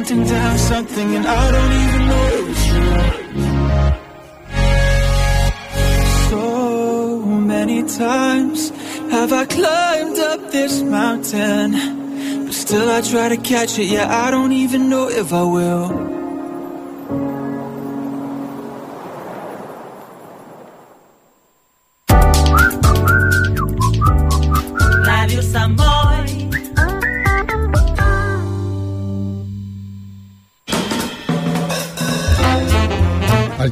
counting 0.00 0.24
down 0.24 0.56
something 0.56 1.14
and 1.14 1.26
I 1.26 1.50
don't 1.52 1.72
even 1.84 2.06
know 2.08 2.26
it 2.38 2.44
was 2.48 2.66
true. 2.68 3.00
So 6.30 7.22
many 7.22 7.82
times 7.82 8.70
have 9.10 9.30
I 9.34 9.44
climbed 9.44 10.18
up 10.18 10.52
this 10.52 10.80
mountain, 10.80 12.46
but 12.46 12.54
still 12.54 12.90
I 12.90 13.02
try 13.02 13.28
to 13.28 13.36
catch 13.36 13.78
it. 13.78 13.88
Yeah, 13.88 14.08
I 14.26 14.30
don't 14.30 14.52
even 14.52 14.88
know 14.88 15.10
if 15.10 15.34
I 15.34 15.42
will. 15.42 16.19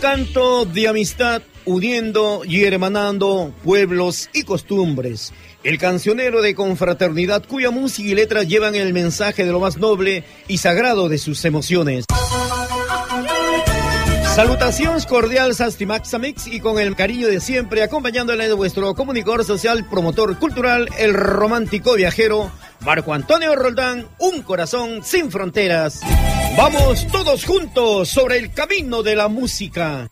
Canto 0.00 0.64
de 0.66 0.88
amistad 0.88 1.42
uniendo 1.64 2.42
y 2.44 2.64
hermanando 2.64 3.54
pueblos 3.62 4.28
y 4.32 4.42
costumbres. 4.42 5.32
El 5.62 5.78
cancionero 5.78 6.42
de 6.42 6.54
confraternidad 6.54 7.44
cuya 7.46 7.70
música 7.70 8.08
y 8.08 8.14
letras 8.14 8.46
llevan 8.46 8.74
el 8.74 8.92
mensaje 8.92 9.44
de 9.44 9.52
lo 9.52 9.60
más 9.60 9.78
noble 9.78 10.24
y 10.46 10.58
sagrado 10.58 11.08
de 11.08 11.18
sus 11.18 11.44
emociones. 11.44 12.04
Salutaciones 14.34 15.06
cordiales 15.06 15.60
Asti 15.60 15.86
Maxamix 15.86 16.48
y 16.48 16.58
con 16.58 16.80
el 16.80 16.96
cariño 16.96 17.28
de 17.28 17.40
siempre 17.40 17.84
acompañándole 17.84 18.48
de 18.48 18.54
vuestro 18.54 18.92
comunicador 18.94 19.44
social, 19.44 19.86
promotor 19.88 20.36
cultural, 20.38 20.88
el 20.98 21.14
romántico 21.14 21.94
viajero 21.94 22.50
Marco 22.80 23.14
Antonio 23.14 23.54
Roldán, 23.54 24.08
un 24.18 24.42
corazón 24.42 25.04
sin 25.04 25.30
fronteras. 25.30 26.00
Vamos 26.56 27.06
todos 27.08 27.44
juntos 27.44 28.08
sobre 28.08 28.38
el 28.38 28.52
camino 28.52 29.02
de 29.02 29.16
la 29.16 29.28
música. 29.28 30.08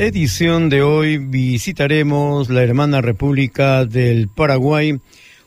Edición 0.00 0.68
de 0.68 0.82
hoy 0.82 1.18
visitaremos 1.18 2.50
la 2.50 2.62
hermana 2.62 3.00
República 3.00 3.84
del 3.84 4.28
Paraguay. 4.28 5.00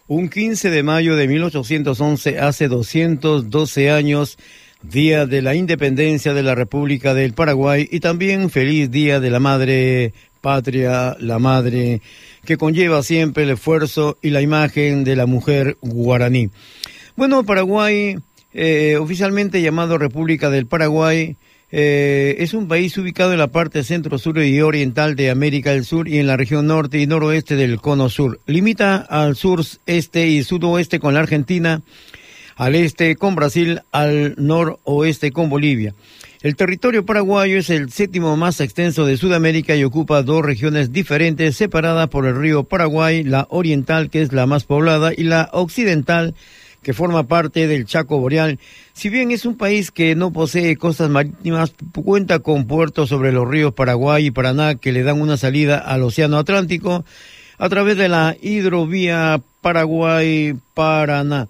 Un 0.08 0.28
15 0.28 0.70
de 0.70 0.84
mayo 0.84 1.16
de 1.16 1.28
1811, 1.30 2.38
hace 2.40 2.68
212 2.68 3.92
años, 3.92 4.38
Día 4.84 5.26
de 5.26 5.42
la 5.42 5.56
Independencia 5.56 6.34
de 6.34 6.44
la 6.44 6.54
República 6.54 7.14
del 7.14 7.34
Paraguay 7.34 7.88
y 7.90 8.02
también 8.02 8.50
feliz 8.50 8.92
Día 8.92 9.22
de 9.22 9.30
la 9.30 9.40
Madre 9.40 10.14
Patria, 10.42 11.16
la 11.20 11.40
Madre, 11.40 12.02
que 12.44 12.58
conlleva 12.58 13.04
siempre 13.04 13.44
el 13.44 13.52
esfuerzo 13.52 14.18
y 14.22 14.32
la 14.32 14.42
imagen 14.42 15.06
de 15.06 15.16
la 15.16 15.28
mujer 15.28 15.78
guaraní. 15.82 16.50
Bueno, 17.16 17.46
Paraguay, 17.46 18.18
eh, 18.54 18.98
oficialmente 19.00 19.62
llamado 19.62 19.98
República 19.98 20.50
del 20.50 20.66
Paraguay, 20.66 21.38
eh, 21.72 22.36
es 22.40 22.54
un 22.54 22.68
país 22.68 22.98
ubicado 22.98 23.32
en 23.32 23.40
la 23.40 23.48
parte 23.48 23.84
centro, 23.84 24.18
sur 24.18 24.38
y 24.44 24.62
oriental 24.62 25.16
de 25.16 25.30
América 25.30 25.72
del 25.72 25.86
Sur 25.86 26.08
y 26.08 26.20
en 26.20 26.28
la 26.28 26.36
región 26.36 26.68
norte 26.68 27.00
y 27.00 27.08
noroeste 27.08 27.56
del 27.56 27.80
cono 27.80 28.10
sur. 28.10 28.40
Limita 28.46 28.98
al 28.98 29.36
sur, 29.38 29.64
este 29.86 30.28
y 30.28 30.44
sudoeste 30.44 31.00
con 31.00 31.14
la 31.14 31.22
Argentina, 31.22 31.82
al 32.58 32.76
este 32.76 33.16
con 33.16 33.36
Brasil, 33.36 33.82
al 33.92 34.36
noroeste 34.38 35.32
con 35.32 35.50
Bolivia. 35.50 35.94
El 36.42 36.56
territorio 36.56 37.06
paraguayo 37.06 37.60
es 37.60 37.70
el 37.70 37.92
séptimo 37.92 38.36
más 38.36 38.60
extenso 38.62 39.06
de 39.06 39.16
Sudamérica 39.16 39.76
y 39.76 39.84
ocupa 39.84 40.24
dos 40.24 40.44
regiones 40.44 40.92
diferentes 40.92 41.56
separadas 41.56 42.08
por 42.10 42.26
el 42.26 42.36
río 42.36 42.64
Paraguay, 42.64 43.24
la 43.24 43.46
oriental 43.50 44.10
que 44.10 44.24
es 44.24 44.34
la 44.34 44.48
más 44.48 44.64
poblada 44.64 45.12
y 45.16 45.24
la 45.24 45.50
occidental 45.54 46.34
forma 46.94 47.28
parte 47.28 47.68
del 47.68 47.86
Chaco 47.86 48.20
Boreal. 48.20 48.60
Si 48.94 49.10
bien 49.10 49.32
es 49.32 49.46
un 49.46 49.56
país 49.56 49.92
que 49.92 50.16
no 50.16 50.34
posee 50.34 50.78
costas 50.78 51.10
marítimas, 51.10 51.74
cuenta 52.04 52.40
con 52.40 52.66
puertos 52.66 53.10
sobre 53.10 53.32
los 53.32 53.48
ríos 53.48 53.74
Paraguay 53.74 54.26
y 54.26 54.32
Paraná 54.32 54.76
que 54.76 54.92
le 54.92 55.04
dan 55.04 55.22
una 55.22 55.38
salida 55.38 55.78
al 55.78 56.04
Océano 56.04 56.38
Atlántico 56.38 57.06
a 57.58 57.70
través 57.70 57.98
de 57.98 58.10
la 58.10 58.36
hidrovía 58.42 59.42
Paraguay-Paraná. 59.62 61.48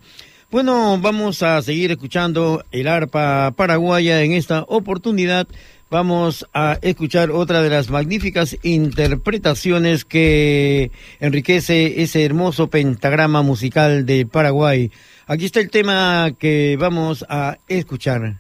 Bueno, 0.52 1.00
vamos 1.00 1.44
a 1.44 1.62
seguir 1.62 1.92
escuchando 1.92 2.66
el 2.74 2.90
arpa 2.90 3.54
paraguaya 3.56 4.22
en 4.22 4.34
esta 4.34 4.64
oportunidad. 4.68 5.48
Vamos 5.90 6.46
a 6.54 6.78
escuchar 6.82 7.32
otra 7.32 7.62
de 7.62 7.70
las 7.70 7.90
magníficas 7.90 8.58
interpretaciones 8.62 10.04
que 10.04 10.92
enriquece 11.22 12.02
ese 12.02 12.26
hermoso 12.26 12.70
pentagrama 12.70 13.42
musical 13.42 14.06
de 14.06 14.26
Paraguay. 14.26 14.92
Aquí 15.32 15.46
está 15.46 15.62
el 15.62 15.70
tema 15.70 16.32
que 16.38 16.76
vamos 16.78 17.26
a 17.30 17.58
escuchar. 17.70 18.36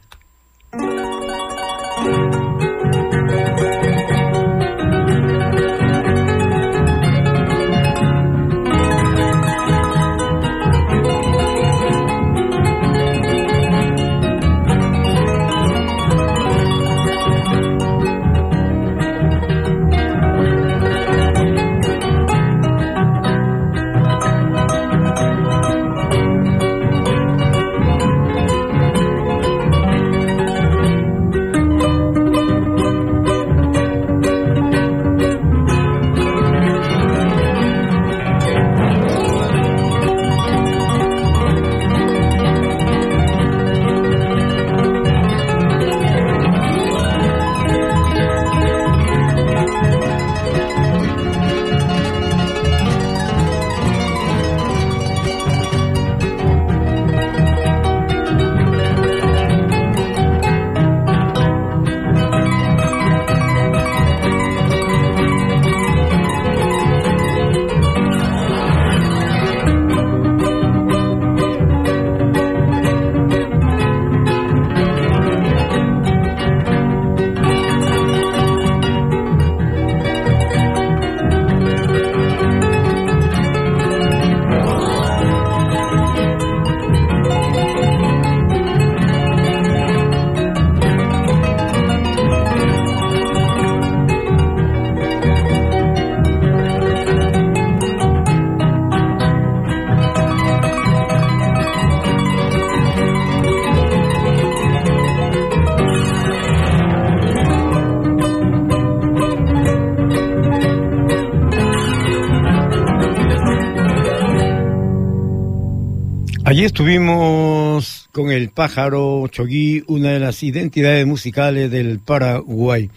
Estuvimos 116.63 118.08
con 118.12 118.30
el 118.30 118.50
pájaro 118.50 119.28
Chogui, 119.30 119.84
una 119.88 120.12
de 120.12 120.19
las 120.19 120.44
identidades 120.44 121.08
musicales 121.08 121.72
del 121.72 122.00
Paraguay. 122.00 122.92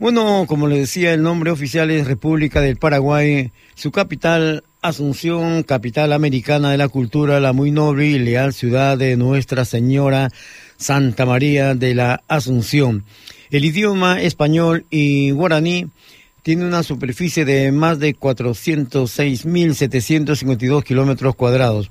Bueno, 0.00 0.46
como 0.48 0.66
le 0.66 0.80
decía, 0.80 1.14
el 1.14 1.22
nombre 1.22 1.52
oficial 1.52 1.92
es 1.92 2.08
República 2.08 2.60
del 2.60 2.76
Paraguay, 2.76 3.52
su 3.76 3.92
capital 3.92 4.64
Asunción, 4.82 5.62
capital 5.62 6.12
americana 6.12 6.72
de 6.72 6.76
la 6.76 6.88
cultura, 6.88 7.38
la 7.38 7.52
muy 7.52 7.70
noble 7.70 8.06
y 8.06 8.18
leal 8.18 8.52
ciudad 8.52 8.98
de 8.98 9.16
Nuestra 9.16 9.64
Señora 9.64 10.30
Santa 10.76 11.24
María 11.24 11.76
de 11.76 11.94
la 11.94 12.24
Asunción. 12.26 13.04
El 13.50 13.64
idioma 13.64 14.20
español 14.20 14.86
y 14.90 15.30
guaraní 15.30 15.86
tiene 16.42 16.64
una 16.64 16.82
superficie 16.82 17.44
de 17.44 17.70
más 17.72 17.98
de 17.98 18.16
406.752 18.16 20.82
kilómetros 20.82 21.36
cuadrados. 21.36 21.90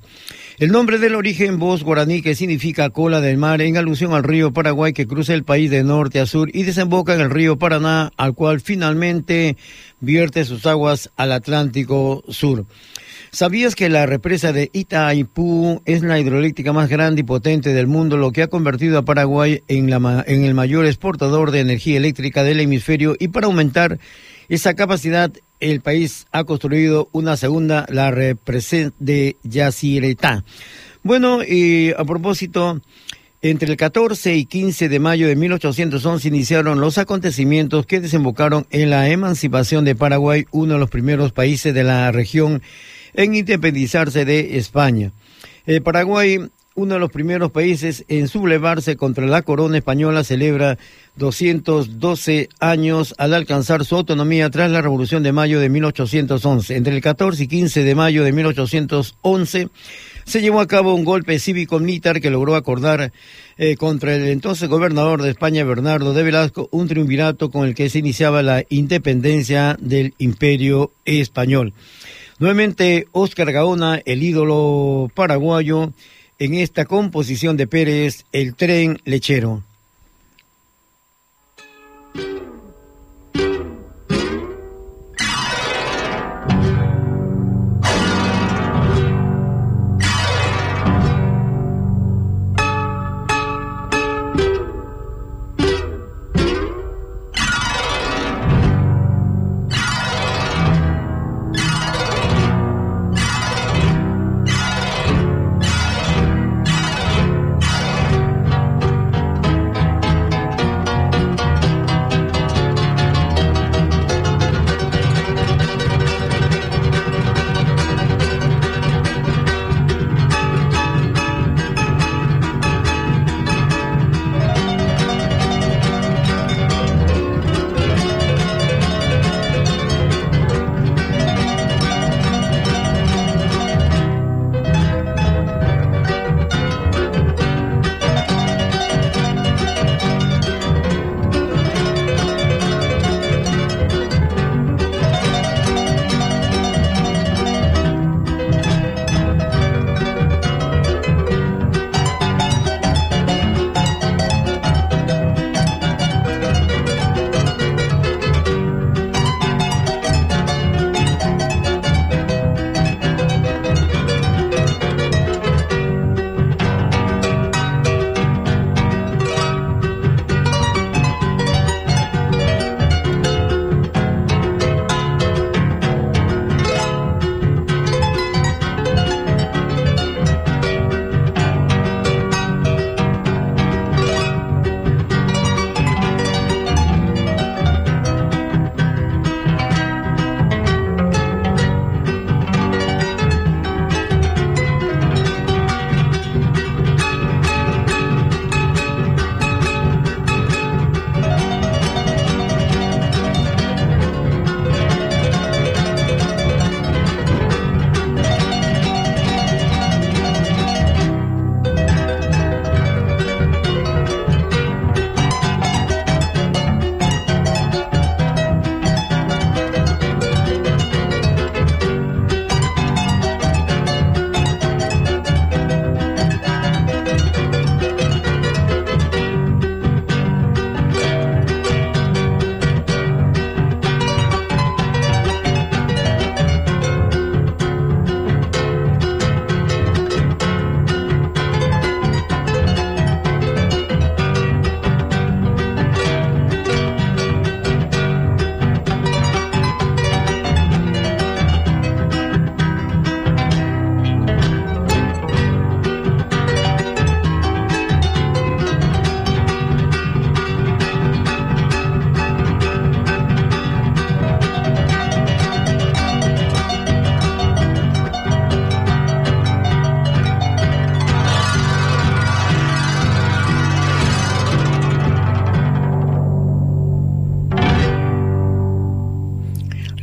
El 0.59 0.71
nombre 0.71 0.97
del 0.97 1.13
origen 1.13 1.59
voz 1.59 1.83
guaraní 1.83 2.23
que 2.23 2.33
significa 2.33 2.89
cola 2.89 3.21
del 3.21 3.37
mar 3.37 3.61
en 3.61 3.77
alusión 3.77 4.15
al 4.15 4.23
río 4.23 4.53
Paraguay 4.53 4.91
que 4.91 5.05
cruza 5.05 5.35
el 5.35 5.43
país 5.43 5.69
de 5.69 5.83
norte 5.83 6.19
a 6.19 6.25
sur 6.25 6.49
y 6.51 6.63
desemboca 6.63 7.13
en 7.13 7.21
el 7.21 7.29
río 7.29 7.59
Paraná, 7.59 8.11
al 8.17 8.33
cual 8.33 8.59
finalmente 8.59 9.55
vierte 9.99 10.45
sus 10.45 10.65
aguas 10.65 11.11
al 11.15 11.33
Atlántico 11.33 12.23
Sur. 12.29 12.65
¿Sabías 13.29 13.75
que 13.75 13.87
la 13.87 14.07
represa 14.07 14.51
de 14.51 14.71
Itaipú 14.73 15.83
es 15.85 16.01
la 16.01 16.19
hidroeléctrica 16.19 16.73
más 16.73 16.89
grande 16.89 17.21
y 17.21 17.23
potente 17.23 17.71
del 17.75 17.85
mundo, 17.85 18.17
lo 18.17 18.31
que 18.31 18.41
ha 18.41 18.47
convertido 18.47 18.97
a 18.97 19.05
Paraguay 19.05 19.61
en, 19.67 19.91
la, 19.91 20.23
en 20.25 20.43
el 20.43 20.55
mayor 20.55 20.87
exportador 20.87 21.51
de 21.51 21.59
energía 21.59 21.97
eléctrica 21.97 22.41
del 22.41 22.61
hemisferio 22.61 23.15
y 23.19 23.27
para 23.27 23.45
aumentar 23.45 23.99
esa 24.49 24.73
capacidad 24.73 25.31
el 25.59 25.81
país 25.81 26.27
ha 26.31 26.43
construido 26.43 27.09
una 27.11 27.37
segunda, 27.37 27.85
la 27.89 28.11
represa 28.11 28.91
de 28.99 29.37
Yacyretá. 29.43 30.43
Bueno, 31.03 31.43
y 31.43 31.91
a 31.91 32.03
propósito, 32.03 32.81
entre 33.41 33.69
el 33.69 33.77
14 33.77 34.35
y 34.35 34.45
15 34.45 34.89
de 34.89 34.99
mayo 34.99 35.27
de 35.27 35.35
1811 35.35 36.27
iniciaron 36.27 36.81
los 36.81 36.97
acontecimientos 36.97 37.85
que 37.85 37.99
desembocaron 37.99 38.65
en 38.71 38.89
la 38.89 39.09
emancipación 39.09 39.85
de 39.85 39.95
Paraguay, 39.95 40.45
uno 40.51 40.73
de 40.73 40.79
los 40.79 40.89
primeros 40.89 41.31
países 41.31 41.73
de 41.73 41.83
la 41.83 42.11
región 42.11 42.61
en 43.13 43.35
independizarse 43.35 44.25
de 44.25 44.57
España. 44.57 45.11
Eh, 45.65 45.81
Paraguay 45.81 46.49
uno 46.77 46.93
de 46.93 46.99
los 46.99 47.11
primeros 47.11 47.51
países 47.51 48.05
en 48.07 48.27
sublevarse 48.27 48.97
contra 48.97 49.25
la 49.25 49.41
corona 49.41 49.79
española, 49.79 50.23
celebra 50.23 50.77
212 51.17 52.49
años 52.59 53.15
al 53.17 53.33
alcanzar 53.33 53.83
su 53.85 53.95
autonomía 53.95 54.49
tras 54.49 54.71
la 54.71 54.81
Revolución 54.81 55.23
de 55.23 55.31
Mayo 55.31 55.59
de 55.59 55.69
1811. 55.69 56.75
Entre 56.75 56.95
el 56.95 57.01
14 57.01 57.43
y 57.43 57.47
15 57.47 57.83
de 57.83 57.95
mayo 57.95 58.23
de 58.23 58.31
1811 58.31 59.69
se 60.25 60.41
llevó 60.41 60.59
a 60.59 60.67
cabo 60.67 60.93
un 60.93 61.05
golpe 61.05 61.39
cívico-militar 61.39 62.21
que 62.21 62.29
logró 62.29 62.55
acordar 62.55 63.11
eh, 63.57 63.75
contra 63.77 64.13
el 64.15 64.27
entonces 64.27 64.69
gobernador 64.69 65.21
de 65.21 65.29
España, 65.31 65.63
Bernardo 65.63 66.13
de 66.13 66.23
Velasco, 66.23 66.69
un 66.71 66.87
triunvirato 66.87 67.49
con 67.49 67.67
el 67.67 67.75
que 67.75 67.89
se 67.89 67.99
iniciaba 67.99 68.43
la 68.43 68.63
independencia 68.69 69.77
del 69.79 70.13
imperio 70.17 70.91
español. 71.05 71.73
Nuevamente, 72.39 73.07
Oscar 73.13 73.51
Gaona, 73.51 74.01
el 74.05 74.21
ídolo 74.21 75.09
paraguayo, 75.15 75.91
en 76.39 76.53
esta 76.53 76.85
composición 76.85 77.57
de 77.57 77.65
Pérez, 77.65 78.25
El 78.31 78.53
tren 78.53 78.99
lechero. 79.05 79.63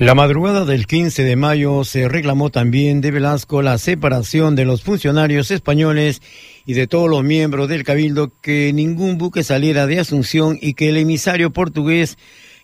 La 0.05 0.15
madrugada 0.15 0.67
del 0.67 0.87
15 0.87 1.25
de 1.25 1.35
mayo 1.35 1.83
se 1.83 2.11
reclamó 2.11 2.51
también 2.51 3.01
de 3.01 3.11
Velasco 3.11 3.63
la 3.63 3.79
separación 3.79 4.55
de 4.55 4.67
los 4.67 4.83
funcionarios 4.83 5.51
españoles 5.51 6.21
y 6.67 6.75
de 6.75 6.87
todos 6.87 7.09
los 7.09 7.25
miembros 7.25 7.71
del 7.71 7.85
Cabildo 7.85 8.31
que 8.43 8.75
ningún 8.75 9.17
buque 9.17 9.43
saliera 9.43 9.87
de 9.87 10.01
Asunción 10.01 10.59
y 10.61 10.75
que 10.75 10.91
el 10.91 10.99
emisario 10.99 11.55
portugués 11.55 12.19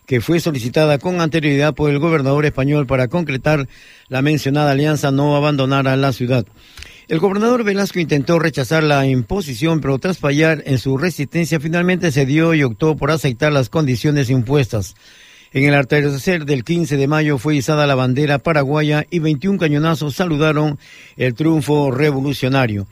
que 0.05 0.21
fue 0.21 0.39
solicitada 0.39 0.99
con 0.99 1.19
anterioridad 1.19 1.73
por 1.73 1.89
el 1.89 1.97
gobernador 1.97 2.45
español 2.45 2.85
para 2.85 3.07
concretar 3.07 3.67
la 4.07 4.21
mencionada 4.21 4.73
alianza 4.73 5.09
no 5.09 5.35
abandonara 5.35 5.97
la 5.97 6.13
ciudad. 6.13 6.45
El 7.07 7.17
gobernador 7.17 7.63
Velasco 7.63 7.99
intentó 7.99 8.37
rechazar 8.37 8.83
la 8.83 9.07
imposición, 9.07 9.81
pero 9.81 9.97
tras 9.97 10.19
fallar 10.19 10.61
en 10.67 10.77
su 10.77 10.95
resistencia 10.95 11.59
finalmente 11.59 12.11
cedió 12.11 12.53
y 12.53 12.61
optó 12.61 12.95
por 12.95 13.09
aceptar 13.09 13.51
las 13.51 13.69
condiciones 13.69 14.29
impuestas. 14.29 14.93
En 15.53 15.65
el 15.65 15.75
atardecer 15.75 16.45
del 16.45 16.63
15 16.63 16.95
de 16.95 17.07
mayo 17.09 17.37
fue 17.37 17.57
izada 17.57 17.85
la 17.85 17.95
bandera 17.95 18.39
paraguaya 18.39 19.05
y 19.09 19.19
21 19.19 19.59
cañonazos 19.59 20.15
saludaron 20.15 20.79
el 21.17 21.33
triunfo 21.33 21.91
revolucionario. 21.91 22.87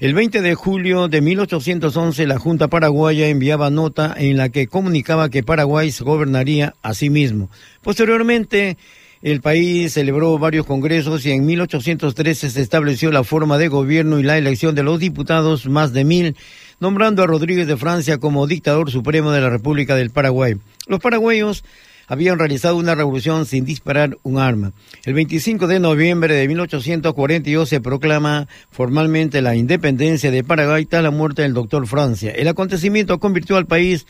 El 0.00 0.12
20 0.12 0.42
de 0.42 0.54
julio 0.54 1.08
de 1.08 1.22
1811 1.22 2.26
la 2.26 2.38
Junta 2.38 2.68
Paraguaya 2.68 3.28
enviaba 3.28 3.70
nota 3.70 4.14
en 4.18 4.36
la 4.36 4.50
que 4.50 4.66
comunicaba 4.66 5.30
que 5.30 5.42
Paraguay 5.42 5.90
se 5.90 6.04
gobernaría 6.04 6.74
a 6.82 6.92
sí 6.92 7.08
mismo. 7.08 7.48
Posteriormente, 7.82 8.76
el 9.22 9.40
país 9.40 9.94
celebró 9.94 10.38
varios 10.38 10.66
congresos 10.66 11.24
y 11.24 11.30
en 11.30 11.46
1813 11.46 12.50
se 12.50 12.60
estableció 12.60 13.12
la 13.12 13.24
forma 13.24 13.56
de 13.56 13.68
gobierno 13.68 14.20
y 14.20 14.24
la 14.24 14.36
elección 14.36 14.74
de 14.74 14.82
los 14.82 15.00
diputados, 15.00 15.64
más 15.64 15.94
de 15.94 16.04
mil, 16.04 16.36
nombrando 16.80 17.22
a 17.22 17.26
Rodríguez 17.26 17.66
de 17.66 17.78
Francia 17.78 18.18
como 18.18 18.46
dictador 18.46 18.90
supremo 18.90 19.32
de 19.32 19.40
la 19.40 19.48
República 19.48 19.96
del 19.96 20.10
Paraguay. 20.10 20.56
Los 20.86 21.00
paraguayos 21.00 21.64
habían 22.06 22.38
realizado 22.38 22.76
una 22.76 22.94
revolución 22.94 23.46
sin 23.46 23.64
disparar 23.64 24.18
un 24.22 24.38
arma. 24.38 24.72
El 25.04 25.14
25 25.14 25.66
de 25.66 25.80
noviembre 25.80 26.34
de 26.34 26.48
1842 26.48 27.68
se 27.68 27.80
proclama 27.80 28.48
formalmente 28.70 29.42
la 29.42 29.56
independencia 29.56 30.30
de 30.30 30.44
Paraguay 30.44 30.86
tras 30.86 31.02
la 31.02 31.10
muerte 31.10 31.42
del 31.42 31.54
doctor 31.54 31.86
Francia. 31.86 32.30
El 32.30 32.48
acontecimiento 32.48 33.18
convirtió 33.18 33.56
al 33.56 33.66
país 33.66 34.06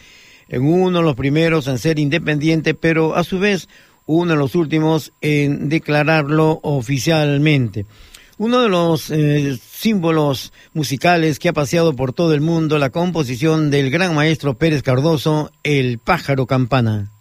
en 0.49 0.63
uno 0.63 0.99
de 0.99 1.05
los 1.05 1.17
primeros 1.17 1.67
en 1.69 1.79
ser 1.79 1.99
independiente, 1.99 2.75
pero 2.75 3.15
a 3.15 3.25
su 3.25 3.39
vez 3.39 3.69
uno 4.07 4.33
de 4.33 4.39
los 4.39 4.55
últimos 4.55 5.13
en 5.21 5.69
declararlo 5.69 6.61
oficialmente. 6.63 7.87
Uno 8.37 8.63
de 8.63 8.69
los 8.69 9.11
eh, 9.11 9.57
símbolos 9.63 10.53
musicales 10.73 11.39
que 11.39 11.49
ha 11.49 11.53
paseado 11.53 11.95
por 11.95 12.13
todo 12.13 12.35
el 12.35 12.41
mundo, 12.41 12.79
la 12.79 12.91
composición 12.91 13.71
del 13.71 13.91
gran 13.91 14.15
maestro 14.15 14.59
Pérez 14.59 14.83
Cardoso, 14.83 15.53
El 15.63 15.99
pájaro 15.99 16.47
campana. 16.47 17.14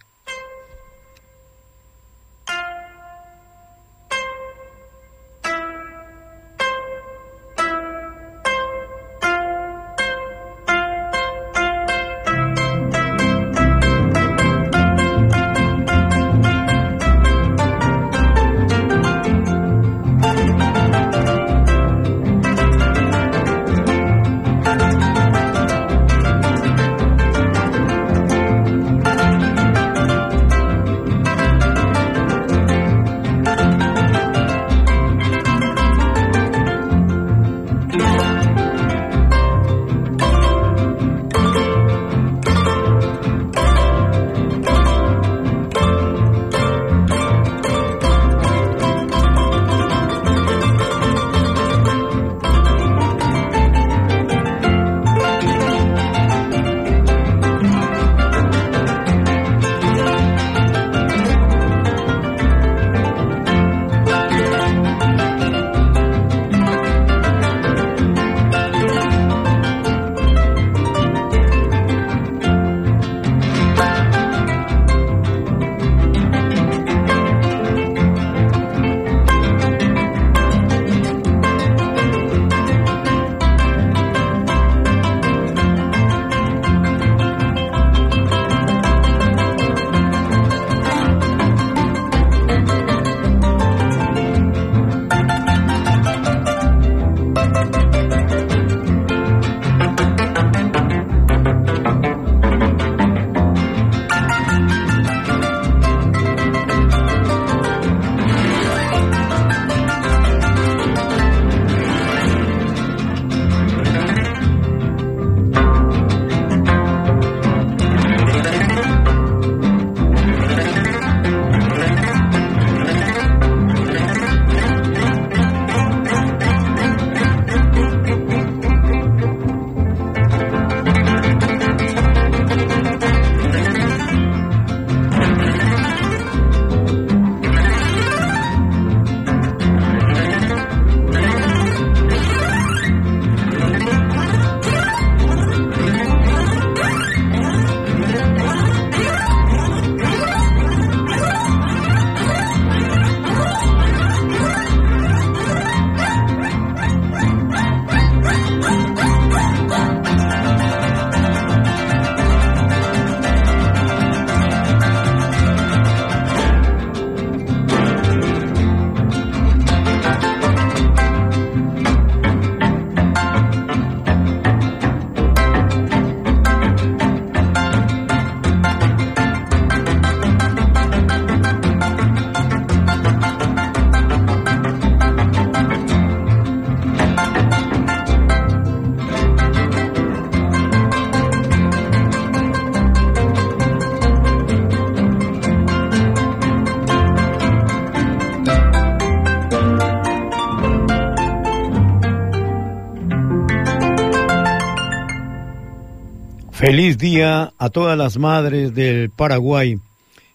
Feliz 206.65 206.97
día 206.97 207.51
a 207.57 207.69
todas 207.69 207.97
las 207.97 208.17
madres 208.17 208.73
del 208.73 209.09
Paraguay. 209.09 209.79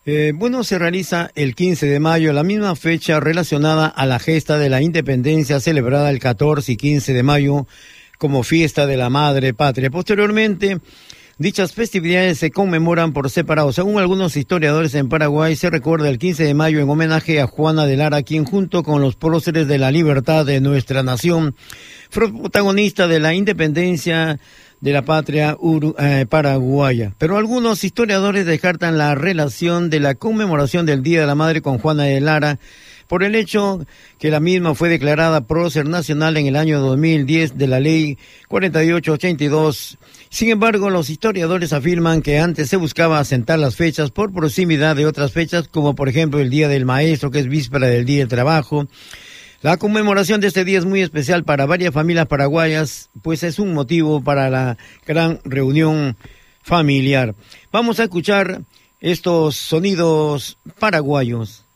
Eh, 0.04 0.34
bueno, 0.34 0.62
se 0.62 0.78
realiza 0.78 1.30
el 1.34 1.54
15 1.54 1.86
de 1.86 2.00
mayo, 2.00 2.34
la 2.34 2.42
misma 2.42 2.76
fecha 2.76 3.18
relacionada 3.18 3.86
a 3.86 4.04
la 4.04 4.18
gesta 4.18 4.58
de 4.58 4.68
la 4.68 4.82
independencia 4.82 5.58
celebrada 5.58 6.10
el 6.10 6.18
14 6.18 6.72
y 6.72 6.76
15 6.76 7.14
de 7.14 7.22
mayo 7.22 7.66
como 8.18 8.42
fiesta 8.42 8.86
de 8.86 8.98
la 8.98 9.08
madre 9.08 9.54
patria. 9.54 9.88
Posteriormente, 9.88 10.80
Dichas 11.40 11.72
festividades 11.72 12.38
se 12.38 12.50
conmemoran 12.50 13.12
por 13.12 13.30
separado. 13.30 13.72
Según 13.72 14.00
algunos 14.00 14.36
historiadores 14.36 14.96
en 14.96 15.08
Paraguay, 15.08 15.54
se 15.54 15.70
recuerda 15.70 16.08
el 16.08 16.18
15 16.18 16.42
de 16.42 16.52
mayo 16.52 16.80
en 16.80 16.90
homenaje 16.90 17.40
a 17.40 17.46
Juana 17.46 17.86
de 17.86 17.96
Lara, 17.96 18.24
quien 18.24 18.44
junto 18.44 18.82
con 18.82 19.00
los 19.00 19.14
próceres 19.14 19.68
de 19.68 19.78
la 19.78 19.92
libertad 19.92 20.44
de 20.44 20.60
nuestra 20.60 21.04
nación 21.04 21.54
fue 22.10 22.32
protagonista 22.32 23.06
de 23.06 23.20
la 23.20 23.34
independencia 23.34 24.40
de 24.80 24.92
la 24.92 25.02
patria 25.02 25.56
eh, 25.98 26.26
paraguaya. 26.28 27.12
Pero 27.18 27.36
algunos 27.36 27.84
historiadores 27.84 28.46
descartan 28.46 28.98
la 28.98 29.14
relación 29.14 29.90
de 29.90 30.00
la 30.00 30.14
conmemoración 30.14 30.86
del 30.86 31.02
Día 31.02 31.20
de 31.20 31.26
la 31.26 31.34
Madre 31.34 31.62
con 31.62 31.78
Juana 31.78 32.04
de 32.04 32.20
Lara 32.20 32.58
por 33.08 33.24
el 33.24 33.34
hecho 33.34 33.84
que 34.18 34.30
la 34.30 34.38
misma 34.38 34.74
fue 34.74 34.90
declarada 34.90 35.46
prócer 35.46 35.86
nacional 35.86 36.36
en 36.36 36.46
el 36.46 36.56
año 36.56 36.78
2010 36.80 37.56
de 37.56 37.66
la 37.66 37.80
ley 37.80 38.18
4882. 38.48 39.98
Sin 40.28 40.50
embargo, 40.50 40.90
los 40.90 41.08
historiadores 41.08 41.72
afirman 41.72 42.20
que 42.20 42.38
antes 42.38 42.68
se 42.68 42.76
buscaba 42.76 43.18
asentar 43.18 43.58
las 43.58 43.76
fechas 43.76 44.10
por 44.10 44.32
proximidad 44.32 44.94
de 44.94 45.06
otras 45.06 45.32
fechas, 45.32 45.68
como 45.68 45.94
por 45.94 46.08
ejemplo 46.08 46.38
el 46.38 46.50
Día 46.50 46.68
del 46.68 46.84
Maestro, 46.84 47.30
que 47.30 47.40
es 47.40 47.48
víspera 47.48 47.86
del 47.86 48.04
Día 48.04 48.18
del 48.18 48.28
Trabajo. 48.28 48.86
La 49.60 49.76
conmemoración 49.76 50.40
de 50.40 50.46
este 50.46 50.64
día 50.64 50.78
es 50.78 50.84
muy 50.84 51.00
especial 51.00 51.42
para 51.42 51.66
varias 51.66 51.92
familias 51.92 52.28
paraguayas, 52.28 53.10
pues 53.22 53.42
es 53.42 53.58
un 53.58 53.74
motivo 53.74 54.22
para 54.22 54.48
la 54.50 54.78
gran 55.04 55.40
reunión 55.42 56.16
familiar. 56.62 57.34
Vamos 57.72 57.98
a 57.98 58.04
escuchar 58.04 58.62
estos 59.00 59.56
sonidos 59.56 60.58
paraguayos. 60.78 61.67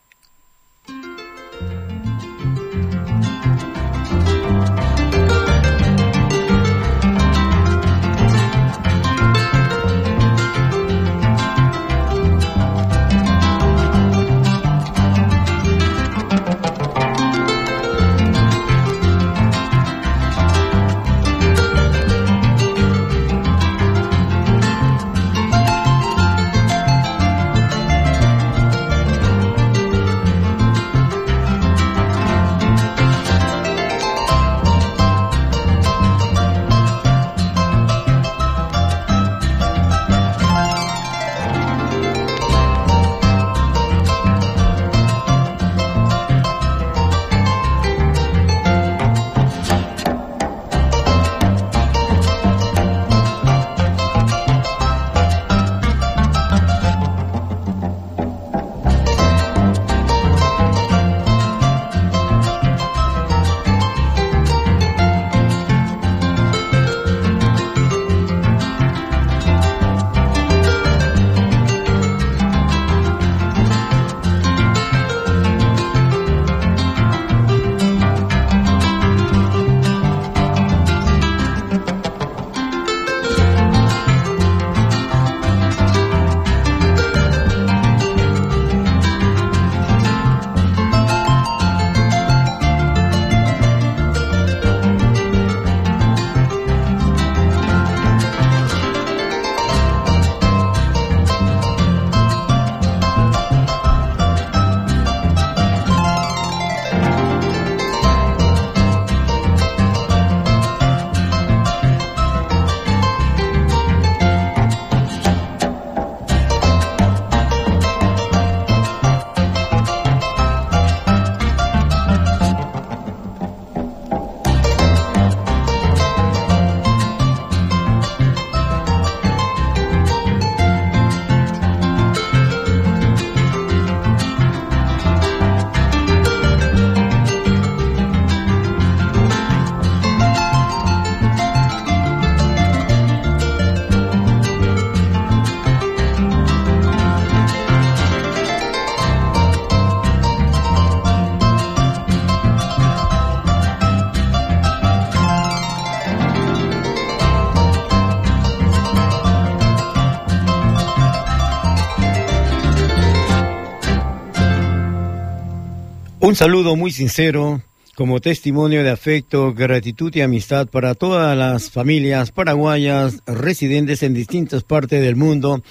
Un 166.23 166.37
saludo 166.37 166.77
muy 166.77 166.93
sincero 166.93 167.61
como 167.95 168.21
testimonio 168.21 168.81
de 168.81 168.89
afecto, 168.89 169.53
gratitud 169.53 170.15
y 170.15 170.21
amistad 170.21 170.67
para 170.67 170.95
todas 170.95 171.37
las 171.37 171.69
familias 171.69 172.31
paraguayas 172.31 173.21
residentes 173.25 174.03
en 174.03 174.13
distintas 174.13 174.63
partes 174.63 175.01
del 175.01 175.17
mundo, 175.17 175.61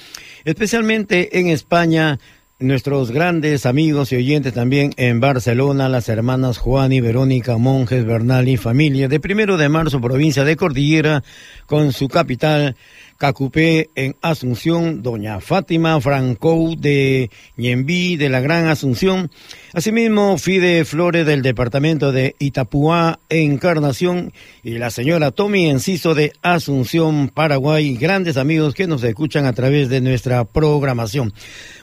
especialmente 0.44 1.38
en 1.38 1.46
España, 1.46 2.18
nuestros 2.58 3.12
grandes 3.12 3.64
amigos 3.64 4.12
y 4.12 4.16
oyentes 4.16 4.52
también 4.52 4.92
en 4.98 5.20
Barcelona, 5.20 5.88
las 5.88 6.10
hermanas 6.10 6.58
Juan 6.58 6.92
y 6.92 7.00
Verónica 7.00 7.56
Monjes 7.56 8.04
Bernal 8.04 8.46
y 8.46 8.58
familia 8.58 9.08
de 9.08 9.20
primero 9.20 9.56
de 9.56 9.70
marzo, 9.70 10.02
provincia 10.02 10.44
de 10.44 10.56
Cordillera, 10.56 11.24
con 11.64 11.94
su 11.94 12.08
capital 12.08 12.76
Cacupé 13.22 13.88
en 13.94 14.16
Asunción, 14.20 15.00
doña 15.00 15.38
Fátima 15.38 16.00
Franco 16.00 16.74
de 16.76 17.30
Ñembí 17.56 18.16
de 18.16 18.28
la 18.28 18.40
Gran 18.40 18.66
Asunción, 18.66 19.30
asimismo 19.72 20.38
Fide 20.38 20.84
Flores 20.84 21.24
del 21.24 21.40
departamento 21.40 22.10
de 22.10 22.34
Itapuá, 22.40 23.20
Encarnación, 23.28 24.32
y 24.64 24.72
la 24.72 24.90
señora 24.90 25.30
Tommy 25.30 25.66
Enciso 25.68 26.16
de 26.16 26.32
Asunción, 26.42 27.28
Paraguay, 27.28 27.96
grandes 27.96 28.36
amigos 28.36 28.74
que 28.74 28.88
nos 28.88 29.04
escuchan 29.04 29.46
a 29.46 29.52
través 29.52 29.88
de 29.88 30.00
nuestra 30.00 30.44
programación. 30.44 31.32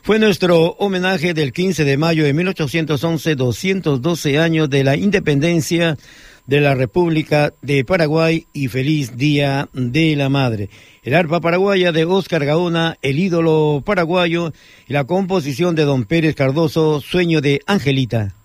Fue 0.04 0.19
nuestro 0.19 0.71
homenaje 0.78 1.34
del 1.34 1.54
15 1.54 1.86
de 1.86 1.95
mayo 1.95 2.25
de 2.25 2.34
1811, 2.34 3.36
212 3.36 4.39
años 4.39 4.69
de 4.69 4.84
la 4.84 4.97
independencia 4.97 5.95
de 6.49 6.62
la 6.62 6.73
República 6.73 7.53
de 7.62 7.85
Paraguay 7.85 8.47
y 8.53 8.69
feliz 8.69 9.15
Día 9.15 9.69
de 9.71 10.15
la 10.15 10.29
Madre. 10.29 10.69
El 11.03 11.13
arpa 11.13 11.41
paraguaya 11.41 11.91
de 11.91 12.05
Oscar 12.05 12.43
Gaona, 12.43 12.97
el 13.03 13.19
ídolo 13.19 13.83
paraguayo, 13.85 14.51
y 14.88 14.93
la 14.93 15.03
composición 15.03 15.75
de 15.75 15.83
Don 15.83 16.05
Pérez 16.05 16.33
Cardoso, 16.33 17.01
Sueño 17.01 17.41
de 17.41 17.62
Angelita. 17.67 18.38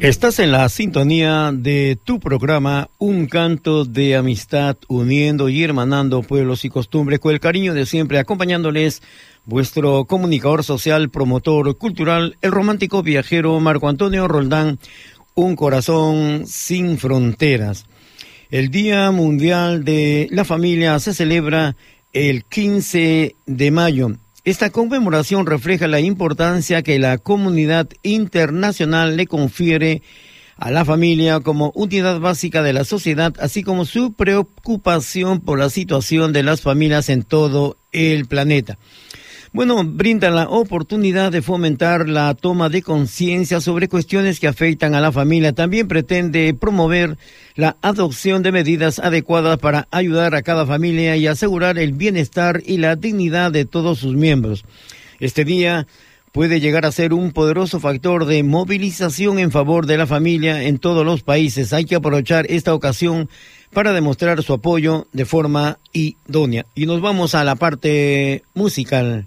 Estás 0.00 0.38
en 0.38 0.50
la 0.50 0.66
sintonía 0.70 1.52
de 1.52 1.98
tu 2.02 2.20
programa 2.20 2.88
Un 2.96 3.26
canto 3.26 3.84
de 3.84 4.16
amistad 4.16 4.78
uniendo 4.88 5.50
y 5.50 5.62
hermanando 5.62 6.22
pueblos 6.22 6.64
y 6.64 6.70
costumbres 6.70 7.20
con 7.20 7.34
el 7.34 7.40
cariño 7.40 7.74
de 7.74 7.84
siempre 7.84 8.18
acompañándoles 8.18 9.02
vuestro 9.44 10.06
comunicador 10.06 10.64
social, 10.64 11.10
promotor 11.10 11.76
cultural, 11.76 12.38
el 12.40 12.50
romántico 12.50 13.02
viajero 13.02 13.60
Marco 13.60 13.90
Antonio 13.90 14.26
Roldán, 14.26 14.78
un 15.34 15.54
corazón 15.54 16.46
sin 16.46 16.96
fronteras. 16.96 17.84
El 18.50 18.70
Día 18.70 19.10
Mundial 19.10 19.84
de 19.84 20.28
la 20.30 20.46
Familia 20.46 20.98
se 20.98 21.12
celebra 21.12 21.76
el 22.14 22.46
15 22.46 23.36
de 23.44 23.70
mayo 23.70 24.16
esta 24.44 24.70
conmemoración 24.70 25.46
refleja 25.46 25.86
la 25.86 26.00
importancia 26.00 26.82
que 26.82 26.98
la 26.98 27.18
comunidad 27.18 27.88
internacional 28.02 29.16
le 29.16 29.26
confiere 29.26 30.02
a 30.56 30.70
la 30.70 30.84
familia 30.84 31.40
como 31.40 31.72
unidad 31.74 32.20
básica 32.20 32.62
de 32.62 32.72
la 32.72 32.84
sociedad, 32.84 33.34
así 33.40 33.62
como 33.62 33.84
su 33.84 34.12
preocupación 34.12 35.40
por 35.40 35.58
la 35.58 35.70
situación 35.70 36.32
de 36.32 36.42
las 36.42 36.60
familias 36.60 37.08
en 37.08 37.22
todo 37.22 37.78
el 37.92 38.26
planeta. 38.26 38.78
Bueno, 39.52 39.82
brinda 39.84 40.30
la 40.30 40.48
oportunidad 40.48 41.32
de 41.32 41.42
fomentar 41.42 42.08
la 42.08 42.32
toma 42.34 42.68
de 42.68 42.82
conciencia 42.82 43.60
sobre 43.60 43.88
cuestiones 43.88 44.38
que 44.38 44.46
afectan 44.46 44.94
a 44.94 45.00
la 45.00 45.10
familia. 45.10 45.52
También 45.52 45.88
pretende 45.88 46.54
promover 46.54 47.18
la 47.56 47.76
adopción 47.82 48.44
de 48.44 48.52
medidas 48.52 49.00
adecuadas 49.00 49.58
para 49.58 49.88
ayudar 49.90 50.36
a 50.36 50.42
cada 50.42 50.66
familia 50.66 51.16
y 51.16 51.26
asegurar 51.26 51.80
el 51.80 51.94
bienestar 51.94 52.62
y 52.64 52.76
la 52.76 52.94
dignidad 52.94 53.50
de 53.50 53.64
todos 53.64 53.98
sus 53.98 54.14
miembros. 54.14 54.64
Este 55.18 55.44
día 55.44 55.88
puede 56.30 56.60
llegar 56.60 56.86
a 56.86 56.92
ser 56.92 57.12
un 57.12 57.32
poderoso 57.32 57.80
factor 57.80 58.26
de 58.26 58.44
movilización 58.44 59.40
en 59.40 59.50
favor 59.50 59.86
de 59.86 59.98
la 59.98 60.06
familia 60.06 60.62
en 60.62 60.78
todos 60.78 61.04
los 61.04 61.24
países. 61.24 61.72
Hay 61.72 61.86
que 61.86 61.96
aprovechar 61.96 62.46
esta 62.48 62.72
ocasión 62.72 63.28
para 63.72 63.92
demostrar 63.92 64.44
su 64.44 64.52
apoyo 64.52 65.08
de 65.12 65.24
forma 65.24 65.80
idónea. 65.92 66.66
Y 66.76 66.86
nos 66.86 67.00
vamos 67.00 67.34
a 67.34 67.42
la 67.42 67.56
parte 67.56 68.44
musical. 68.54 69.26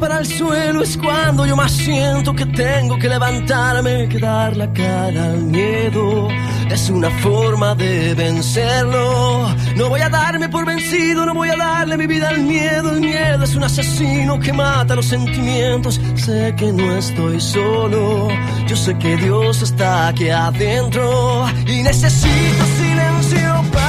Para 0.00 0.18
el 0.18 0.26
suelo 0.26 0.82
es 0.82 0.96
cuando 0.96 1.46
yo 1.46 1.54
más 1.54 1.70
siento 1.72 2.34
que 2.34 2.46
tengo 2.46 2.98
que 2.98 3.08
levantarme, 3.08 4.08
que 4.08 4.18
dar 4.18 4.56
la 4.56 4.72
cara 4.72 5.24
al 5.26 5.42
miedo. 5.44 6.28
Es 6.70 6.88
una 6.88 7.10
forma 7.10 7.74
de 7.74 8.14
vencerlo. 8.14 9.54
No 9.76 9.88
voy 9.90 10.00
a 10.00 10.08
darme 10.08 10.48
por 10.48 10.64
vencido, 10.64 11.26
no 11.26 11.34
voy 11.34 11.50
a 11.50 11.56
darle 11.56 11.98
mi 11.98 12.06
vida 12.06 12.30
al 12.30 12.40
miedo. 12.40 12.92
El 12.92 13.00
miedo 13.00 13.44
es 13.44 13.54
un 13.54 13.64
asesino 13.64 14.40
que 14.40 14.52
mata 14.52 14.96
los 14.96 15.06
sentimientos. 15.06 16.00
Sé 16.14 16.54
que 16.56 16.72
no 16.72 16.96
estoy 16.96 17.40
solo, 17.40 18.28
yo 18.66 18.76
sé 18.76 18.96
que 18.98 19.16
Dios 19.18 19.62
está 19.62 20.08
aquí 20.08 20.30
adentro 20.30 21.46
y 21.66 21.82
necesito 21.82 22.64
silencio 22.78 23.64
para 23.72 23.79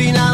final 0.00 0.29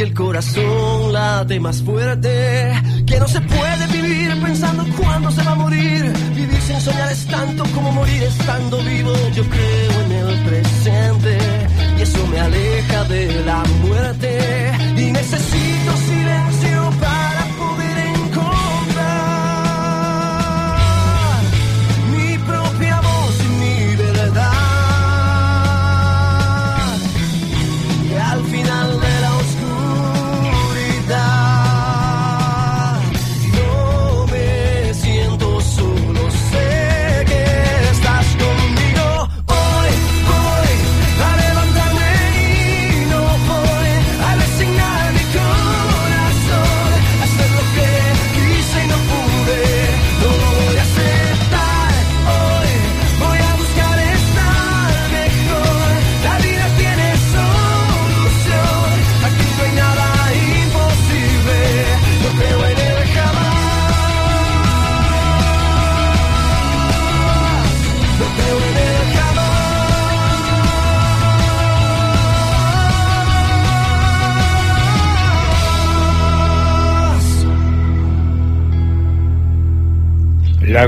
y 0.00 0.02
el 0.02 0.14
corazón 0.14 1.12
late 1.12 1.60
más 1.60 1.82
fuerte. 1.82 2.72
Que 3.06 3.20
no 3.20 3.28
se 3.28 3.40
puede 3.40 3.86
vivir 3.88 4.40
pensando 4.42 4.84
cuándo 4.96 5.30
se 5.30 5.42
va 5.42 5.52
a 5.52 5.54
morir. 5.54 6.12
Vivir 6.34 6.60
sin 6.62 6.80
soñar 6.80 7.12
es 7.12 7.26
tanto 7.26 7.64
como 7.74 7.92
morir 7.92 8.22
estando 8.22 8.78
vivo. 8.78 9.12
Yo 9.34 9.44
creo 9.44 9.79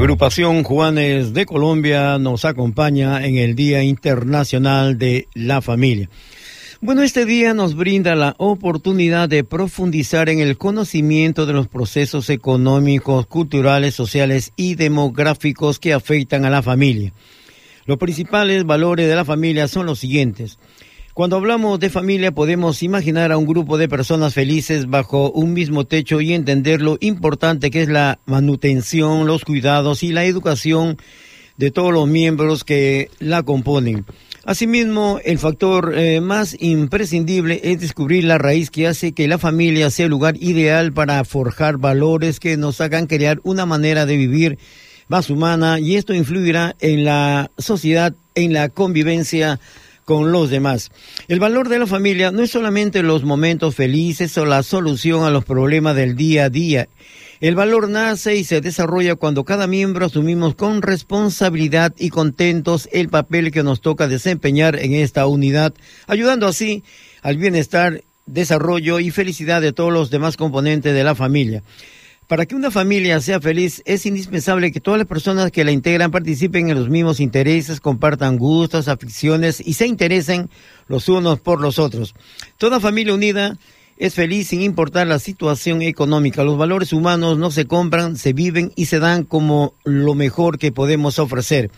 agrupación 0.03 0.65
Juanes 0.65 1.33
de 1.33 1.47
Colombia 1.47 2.19
nos 2.19 2.45
acompaña 2.45 3.25
en 3.25 3.37
el 3.37 3.55
Día 3.55 3.85
Internacional 3.85 4.99
de 4.99 5.29
la 5.33 5.63
Familia. 5.63 6.11
Bueno, 6.81 7.05
este 7.05 7.25
día 7.25 7.55
nos 7.55 7.77
brinda 7.77 8.17
la 8.17 8.35
oportunidad 8.39 9.29
de 9.29 9.45
profundizar 9.45 10.29
en 10.29 10.41
el 10.41 10.59
conocimiento 10.59 11.47
de 11.47 11.53
los 11.53 11.69
procesos 11.69 12.31
económicos, 12.31 13.29
culturales, 13.29 13.95
sociales 13.95 14.53
y 14.57 14.75
demográficos 14.75 15.79
que 15.79 15.93
afectan 15.93 16.45
a 16.45 16.51
la 16.51 16.63
familia. 16.63 17.13
Los 17.87 17.99
principales 17.99 18.65
valores 18.65 19.07
de 19.07 19.15
la 19.15 19.25
familia 19.25 19.69
son 19.69 19.87
los 19.87 20.01
siguientes. 20.01 20.59
Cuando 21.15 21.37
hablamos 21.37 21.79
de 21.79 21.91
familia 21.91 22.33
podemos 22.33 22.83
imaginar 22.83 23.33
a 23.33 23.37
un 23.37 23.45
grupo 23.45 23.77
de 23.77 23.87
personas 23.87 24.33
felices 24.33 24.87
bajo 24.89 25.31
un 25.31 25.53
mismo 25.53 25.85
techo 25.85 26.23
y 26.23 26.33
entender 26.33 26.81
lo 26.81 26.97
importante 27.01 27.71
que 27.71 27.83
es 27.83 27.91
la 27.91 28.19
manutención, 28.25 29.27
los 29.27 29.45
cuidados 29.45 30.03
y 30.03 30.13
la 30.13 30.25
educación 30.25 30.97
de 31.59 31.71
todos 31.71 31.93
los 31.93 32.09
miembros 32.09 32.65
que 32.65 33.11
la 33.19 33.43
componen. 33.43 34.07
Asimismo, 34.47 35.21
el 35.23 35.39
factor 35.39 35.93
eh, 35.95 36.23
más 36.23 36.57
imprescindible 36.59 37.61
es 37.63 37.79
descubrir 37.79 38.25
la 38.25 38.39
raíz 38.39 38.71
que 38.71 38.87
hace 38.87 39.13
que 39.13 39.29
la 39.29 39.37
familia 39.37 39.91
sea 39.91 40.07
el 40.07 40.11
lugar 40.13 40.37
ideal 40.41 40.95
para 40.95 41.23
forjar 41.25 41.77
valores 41.77 42.41
que 42.41 42.57
nos 42.57 42.81
hagan 42.81 43.07
crear 43.07 43.39
una 43.45 43.67
manera 43.67 44.07
de 44.07 44.17
vivir 44.17 44.59
más 45.09 45.29
humana 45.29 45.79
y 45.79 45.97
esto 45.97 46.15
influirá 46.15 46.75
en 46.81 47.05
la 47.05 47.51
sociedad, 47.59 48.15
en 48.35 48.55
la 48.55 48.71
convivencia 48.71 49.61
con 50.05 50.33
los 50.33 50.51
demás. 50.51 50.91
El 51.29 51.41
valor 51.41 51.69
de 51.69 51.79
la 51.79 51.87
familia 51.87 52.31
no 52.31 52.43
es 52.43 52.51
solamente 52.51 53.03
los 53.03 53.25
momentos 53.25 53.75
felices 53.75 54.37
o 54.39 54.45
la 54.45 54.63
solución 54.63 55.25
a 55.25 55.31
los 55.31 55.45
problemas 55.45 55.97
del 55.97 56.17
día 56.17 56.45
a 56.45 56.51
día. 56.51 56.89
El 57.41 57.57
valor 57.57 57.89
nace 57.89 58.37
y 58.37 58.45
se 58.45 58.61
desarrolla 58.61 59.17
cuando 59.17 59.43
cada 59.43 59.67
miembro 59.67 60.07
asumimos 60.07 60.55
con 60.55 60.81
responsabilidad 60.81 61.93
y 61.99 62.11
contentos 62.11 62.89
el 62.93 63.09
papel 63.09 63.51
que 63.51 63.65
nos 63.65 63.81
toca 63.81 64.07
desempeñar 64.07 64.79
en 64.79 64.95
esta 64.95 65.27
unidad, 65.27 65.75
ayudando 66.07 66.47
así 66.47 66.85
al 67.21 67.39
bienestar, 67.39 68.03
desarrollo 68.27 69.01
y 69.01 69.11
felicidad 69.11 69.61
de 69.61 69.73
todos 69.73 69.93
los 69.93 70.11
demás 70.11 70.37
componentes 70.37 70.95
de 70.95 71.03
la 71.03 71.17
familia. 71.17 71.65
Para 72.29 72.47
que 72.47 72.55
una 72.55 72.71
familia 72.71 73.21
sea 73.21 73.41
feliz 73.41 73.83
es 73.85 74.07
indispensable 74.07 74.73
que 74.73 74.81
todas 74.81 74.99
las 74.99 75.07
personas 75.07 75.51
que 75.51 75.65
la 75.65 75.73
integran 75.73 76.11
participen 76.11 76.71
en 76.71 76.79
los 76.79 76.89
mismos 76.89 77.21
intereses, 77.21 77.81
compartan 77.81 78.39
gustos, 78.39 78.89
aficiones 78.89 79.61
y 79.65 79.75
se 79.75 79.87
interesen 79.87 80.49
los 80.89 81.09
unos 81.09 81.41
por 81.41 81.61
los 81.61 81.79
otros. 81.79 82.15
Toda 82.59 82.81
familia 82.81 83.15
unida 83.15 83.59
es 83.99 84.15
feliz 84.15 84.49
sin 84.49 84.63
importar 84.63 85.07
la 85.07 85.19
situación 85.19 85.83
económica. 85.83 86.43
Los 86.43 86.57
valores 86.57 86.93
humanos 86.93 87.39
no 87.39 87.51
se 87.51 87.67
compran, 87.67 88.17
se 88.17 88.33
viven 88.33 88.73
y 88.77 88.87
se 88.87 88.99
dan 88.99 89.25
como 89.25 89.75
lo 89.85 90.15
mejor 90.15 90.59
que 90.59 90.73
podemos 90.73 91.19
ofrecer. 91.19 91.71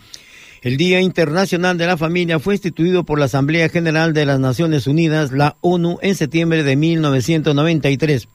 El 0.61 0.77
Día 0.77 0.99
Internacional 1.01 1.77
de 1.77 1.85
la 1.85 1.97
Familia 1.97 2.39
fue 2.39 2.55
instituido 2.55 3.03
por 3.03 3.19
la 3.19 3.25
Asamblea 3.25 3.69
General 3.69 4.13
de 4.13 4.25
las 4.25 4.39
Naciones 4.39 4.87
Unidas, 4.87 5.31
la 5.31 5.57
ONU, 5.61 5.99
en 6.01 6.15
septiembre 6.15 6.63
de 6.63 6.75
1993. 6.75 8.27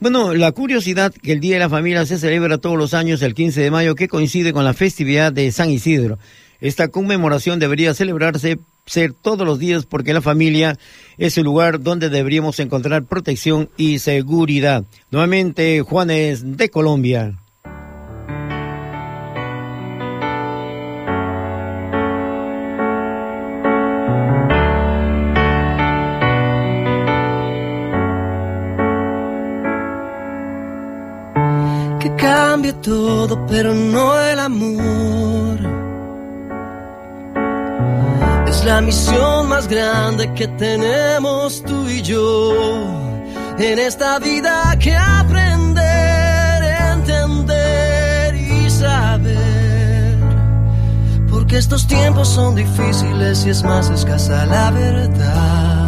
Bueno, 0.00 0.32
la 0.32 0.50
curiosidad 0.52 1.12
que 1.12 1.32
el 1.32 1.40
Día 1.40 1.56
de 1.56 1.60
la 1.60 1.68
Familia 1.68 2.06
se 2.06 2.18
celebra 2.18 2.56
todos 2.56 2.78
los 2.78 2.94
años 2.94 3.20
el 3.20 3.34
15 3.34 3.60
de 3.60 3.70
mayo, 3.70 3.94
que 3.94 4.08
coincide 4.08 4.54
con 4.54 4.64
la 4.64 4.72
festividad 4.72 5.30
de 5.30 5.52
San 5.52 5.68
Isidro. 5.68 6.18
Esta 6.58 6.88
conmemoración 6.88 7.58
debería 7.58 7.92
celebrarse 7.92 8.58
ser 8.86 9.12
todos 9.12 9.46
los 9.46 9.58
días 9.58 9.84
porque 9.84 10.14
la 10.14 10.22
familia 10.22 10.78
es 11.18 11.36
el 11.36 11.44
lugar 11.44 11.82
donde 11.82 12.08
deberíamos 12.08 12.58
encontrar 12.60 13.04
protección 13.04 13.68
y 13.76 13.98
seguridad. 13.98 14.84
Nuevamente, 15.10 15.82
Juanes 15.82 16.56
de 16.56 16.70
Colombia. 16.70 17.38
Pero 33.48 33.74
no 33.74 34.18
el 34.18 34.38
amor. 34.40 35.58
Es 38.48 38.64
la 38.64 38.80
misión 38.80 39.48
más 39.48 39.68
grande 39.68 40.32
que 40.34 40.48
tenemos 40.48 41.62
tú 41.62 41.88
y 41.88 42.02
yo 42.02 42.52
en 43.58 43.78
esta 43.78 44.18
vida 44.18 44.76
que 44.78 44.96
aprender, 44.96 46.62
entender 46.92 48.34
y 48.34 48.70
saber. 48.70 50.16
Porque 51.28 51.58
estos 51.58 51.86
tiempos 51.86 52.28
son 52.28 52.56
difíciles 52.56 53.46
y 53.46 53.50
es 53.50 53.62
más 53.62 53.90
escasa 53.90 54.46
la 54.46 54.70
verdad. 54.72 55.79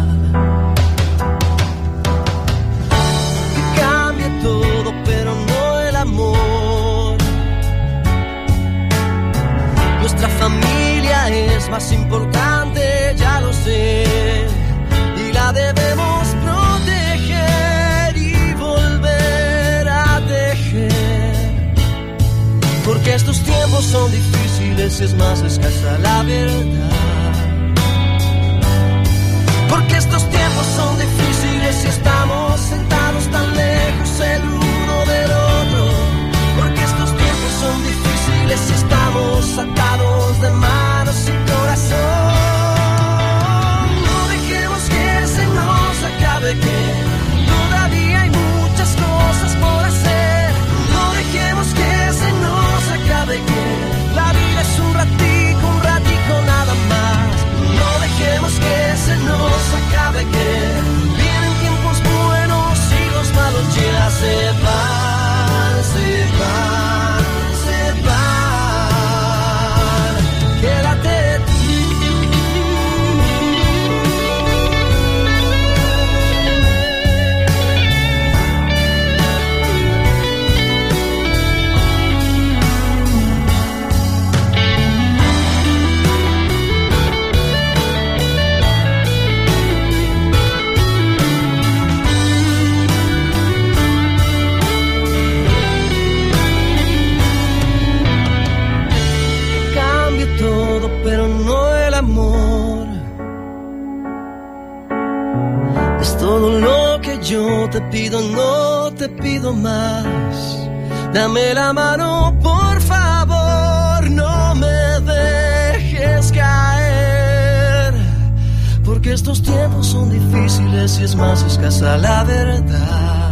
Y 120.83 121.03
es 121.05 121.15
más 121.15 121.41
escasa 121.43 121.97
la 121.97 122.25
verdad. 122.25 123.31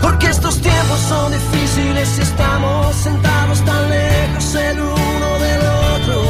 Porque 0.00 0.28
estos 0.28 0.60
tiempos 0.60 1.00
son 1.08 1.32
difíciles 1.32 2.18
y 2.18 2.20
estamos 2.22 2.94
sentados 2.94 3.60
tan 3.64 3.90
lejos 3.90 4.54
el 4.54 4.78
uno 4.78 5.30
del 5.40 5.60
otro. 5.96 6.22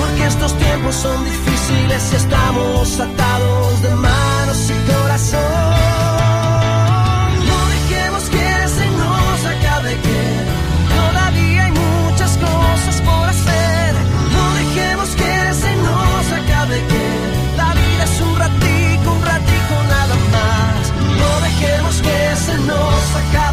Porque 0.00 0.26
estos 0.26 0.52
tiempos 0.54 0.96
son 0.96 1.24
difíciles 1.24 2.12
y 2.12 2.16
estamos 2.16 2.98
atados 2.98 3.82
de 3.82 3.94
manos 3.94 4.70
y 4.70 4.92
corazón. 4.92 5.95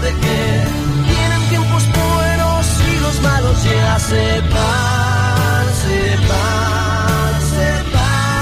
de 0.03 0.11
que 0.15 0.63
vienen 1.07 1.41
tiempos 1.49 1.83
buenos 1.87 2.65
y 2.91 2.99
los 2.99 3.21
malos 3.21 3.63
ya 3.63 3.97
se 3.99 4.41
van, 4.53 5.65
se 5.81 5.99
van, 6.29 7.33
se 7.51 7.69
van. 7.95 8.33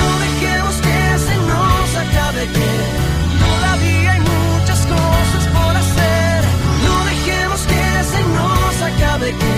No 0.00 0.08
dejemos 0.24 0.74
que 0.86 0.98
se 1.26 1.36
nos 1.50 1.86
acabe 2.04 2.42
que 2.56 2.70
todavía 3.44 4.12
hay 4.12 4.20
muchas 4.20 4.80
cosas 4.94 5.44
por 5.56 5.72
hacer. 5.82 6.38
No 6.86 6.94
dejemos 7.12 7.60
que 7.70 7.84
se 8.12 8.20
nos 8.38 8.74
acabe 8.90 9.28
que 9.42 9.56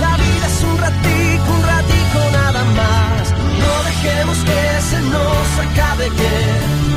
la 0.00 0.12
vida 0.16 0.46
es 0.46 0.58
un 0.70 0.76
ratico, 0.78 1.46
un 1.56 1.62
ratico 1.62 2.18
nada 2.32 2.62
más. 2.80 3.22
No 3.62 3.72
dejemos 3.90 4.38
que 4.48 4.62
se 4.90 5.00
nos 5.14 5.46
acabe 5.66 6.06
que 6.20 6.95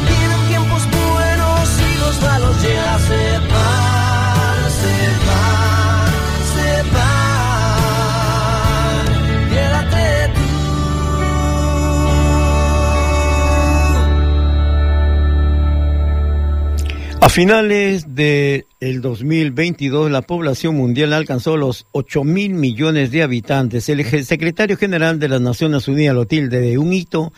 a 17.21 17.27
finales 17.27 18.15
de 18.15 18.65
el 18.79 19.01
2022, 19.01 20.09
la 20.09 20.21
población 20.21 20.75
mundial 20.75 21.11
alcanzó 21.11 21.57
los 21.57 21.85
8 21.91 22.23
mil 22.23 22.53
millones 22.53 23.11
de 23.11 23.23
habitantes. 23.23 23.89
El 23.89 24.25
secretario 24.25 24.77
general 24.77 25.19
de 25.19 25.27
las 25.27 25.41
Naciones 25.41 25.87
Unidas 25.89 26.15
lo 26.15 26.25
tilde 26.25 26.61
de 26.61 26.77
un 26.77 26.93
hito 26.93 27.33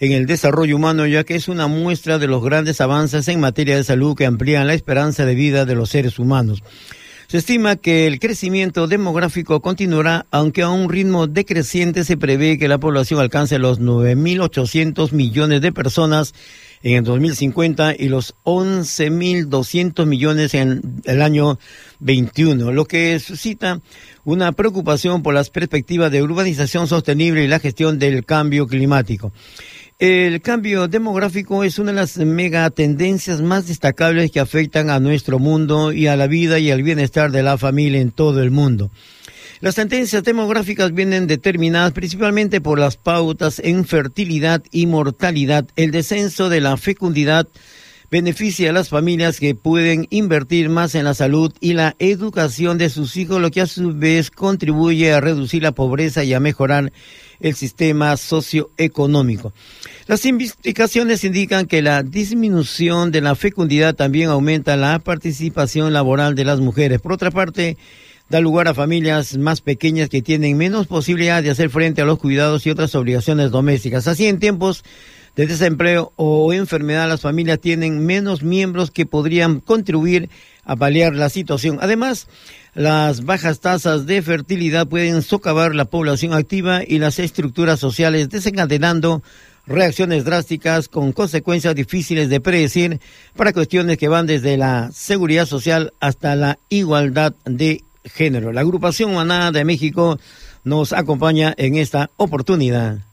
en 0.00 0.12
el 0.12 0.26
desarrollo 0.26 0.76
humano, 0.76 1.06
ya 1.06 1.24
que 1.24 1.34
es 1.34 1.48
una 1.48 1.66
muestra 1.66 2.18
de 2.18 2.26
los 2.26 2.44
grandes 2.44 2.80
avances 2.82 3.26
en 3.28 3.40
materia 3.40 3.76
de 3.76 3.84
salud 3.84 4.14
que 4.14 4.26
amplían 4.26 4.66
la 4.66 4.74
esperanza 4.74 5.24
de 5.24 5.34
vida 5.34 5.64
de 5.64 5.74
los 5.74 5.88
seres 5.88 6.18
humanos. 6.18 6.62
Se 7.32 7.38
estima 7.38 7.76
que 7.76 8.06
el 8.06 8.20
crecimiento 8.20 8.86
demográfico 8.86 9.62
continuará, 9.62 10.26
aunque 10.30 10.60
a 10.60 10.68
un 10.68 10.90
ritmo 10.90 11.28
decreciente 11.28 12.04
se 12.04 12.18
prevé 12.18 12.58
que 12.58 12.68
la 12.68 12.76
población 12.76 13.20
alcance 13.20 13.58
los 13.58 13.80
9.800 13.80 15.12
millones 15.12 15.62
de 15.62 15.72
personas 15.72 16.34
en 16.82 16.96
el 16.96 17.04
2050 17.04 17.94
y 17.98 18.10
los 18.10 18.34
11.200 18.44 20.04
millones 20.04 20.52
en 20.52 21.00
el 21.04 21.22
año 21.22 21.58
21, 22.00 22.70
lo 22.70 22.84
que 22.84 23.18
suscita 23.18 23.80
una 24.24 24.52
preocupación 24.52 25.22
por 25.22 25.32
las 25.32 25.48
perspectivas 25.48 26.12
de 26.12 26.22
urbanización 26.22 26.86
sostenible 26.86 27.44
y 27.44 27.48
la 27.48 27.60
gestión 27.60 27.98
del 27.98 28.26
cambio 28.26 28.66
climático. 28.66 29.32
El 30.02 30.40
cambio 30.40 30.88
demográfico 30.88 31.62
es 31.62 31.78
una 31.78 31.92
de 31.92 31.96
las 31.98 32.16
mega 32.16 32.68
tendencias 32.70 33.40
más 33.40 33.68
destacables 33.68 34.32
que 34.32 34.40
afectan 34.40 34.90
a 34.90 34.98
nuestro 34.98 35.38
mundo 35.38 35.92
y 35.92 36.08
a 36.08 36.16
la 36.16 36.26
vida 36.26 36.58
y 36.58 36.72
al 36.72 36.82
bienestar 36.82 37.30
de 37.30 37.44
la 37.44 37.56
familia 37.56 38.00
en 38.00 38.10
todo 38.10 38.42
el 38.42 38.50
mundo. 38.50 38.90
Las 39.60 39.76
tendencias 39.76 40.24
demográficas 40.24 40.92
vienen 40.92 41.28
determinadas 41.28 41.92
principalmente 41.92 42.60
por 42.60 42.80
las 42.80 42.96
pautas 42.96 43.60
en 43.60 43.84
fertilidad 43.84 44.64
y 44.72 44.86
mortalidad. 44.86 45.68
El 45.76 45.92
descenso 45.92 46.48
de 46.48 46.60
la 46.60 46.76
fecundidad 46.76 47.46
beneficia 48.12 48.68
a 48.68 48.72
las 48.74 48.90
familias 48.90 49.40
que 49.40 49.54
pueden 49.54 50.06
invertir 50.10 50.68
más 50.68 50.94
en 50.94 51.04
la 51.06 51.14
salud 51.14 51.50
y 51.60 51.72
la 51.72 51.96
educación 51.98 52.76
de 52.76 52.90
sus 52.90 53.16
hijos, 53.16 53.40
lo 53.40 53.50
que 53.50 53.62
a 53.62 53.66
su 53.66 53.94
vez 53.94 54.30
contribuye 54.30 55.14
a 55.14 55.22
reducir 55.22 55.62
la 55.62 55.72
pobreza 55.72 56.22
y 56.22 56.34
a 56.34 56.38
mejorar 56.38 56.92
el 57.40 57.54
sistema 57.54 58.18
socioeconómico. 58.18 59.54
Las 60.08 60.26
investigaciones 60.26 61.24
indican 61.24 61.64
que 61.64 61.80
la 61.80 62.02
disminución 62.02 63.12
de 63.12 63.22
la 63.22 63.34
fecundidad 63.34 63.94
también 63.94 64.28
aumenta 64.28 64.76
la 64.76 64.98
participación 64.98 65.94
laboral 65.94 66.34
de 66.34 66.44
las 66.44 66.60
mujeres. 66.60 67.00
Por 67.00 67.14
otra 67.14 67.30
parte, 67.30 67.78
da 68.28 68.40
lugar 68.40 68.68
a 68.68 68.74
familias 68.74 69.38
más 69.38 69.62
pequeñas 69.62 70.10
que 70.10 70.20
tienen 70.20 70.58
menos 70.58 70.86
posibilidad 70.86 71.42
de 71.42 71.48
hacer 71.48 71.70
frente 71.70 72.02
a 72.02 72.04
los 72.04 72.18
cuidados 72.18 72.66
y 72.66 72.70
otras 72.70 72.94
obligaciones 72.94 73.50
domésticas. 73.50 74.06
Así, 74.06 74.26
en 74.26 74.38
tiempos 74.38 74.84
de 75.36 75.46
desempleo 75.46 76.12
o 76.16 76.52
enfermedad, 76.52 77.08
las 77.08 77.22
familias 77.22 77.60
tienen 77.60 78.04
menos 78.04 78.42
miembros 78.42 78.90
que 78.90 79.06
podrían 79.06 79.60
contribuir 79.60 80.28
a 80.64 80.76
paliar 80.76 81.14
la 81.14 81.28
situación. 81.28 81.78
Además, 81.80 82.28
las 82.74 83.24
bajas 83.24 83.60
tasas 83.60 84.06
de 84.06 84.22
fertilidad 84.22 84.86
pueden 84.86 85.22
socavar 85.22 85.74
la 85.74 85.86
población 85.86 86.32
activa 86.32 86.82
y 86.86 86.98
las 86.98 87.18
estructuras 87.18 87.80
sociales, 87.80 88.28
desencadenando 88.28 89.22
reacciones 89.66 90.24
drásticas 90.24 90.88
con 90.88 91.12
consecuencias 91.12 91.74
difíciles 91.74 92.28
de 92.28 92.40
predecir 92.40 93.00
para 93.36 93.52
cuestiones 93.52 93.96
que 93.96 94.08
van 94.08 94.26
desde 94.26 94.56
la 94.56 94.90
seguridad 94.92 95.46
social 95.46 95.92
hasta 96.00 96.34
la 96.34 96.58
igualdad 96.68 97.34
de 97.44 97.84
género. 98.04 98.52
La 98.52 98.62
agrupación 98.62 99.14
Maná 99.14 99.52
de 99.52 99.64
México 99.64 100.18
nos 100.64 100.92
acompaña 100.92 101.54
en 101.56 101.76
esta 101.76 102.10
oportunidad. 102.16 103.11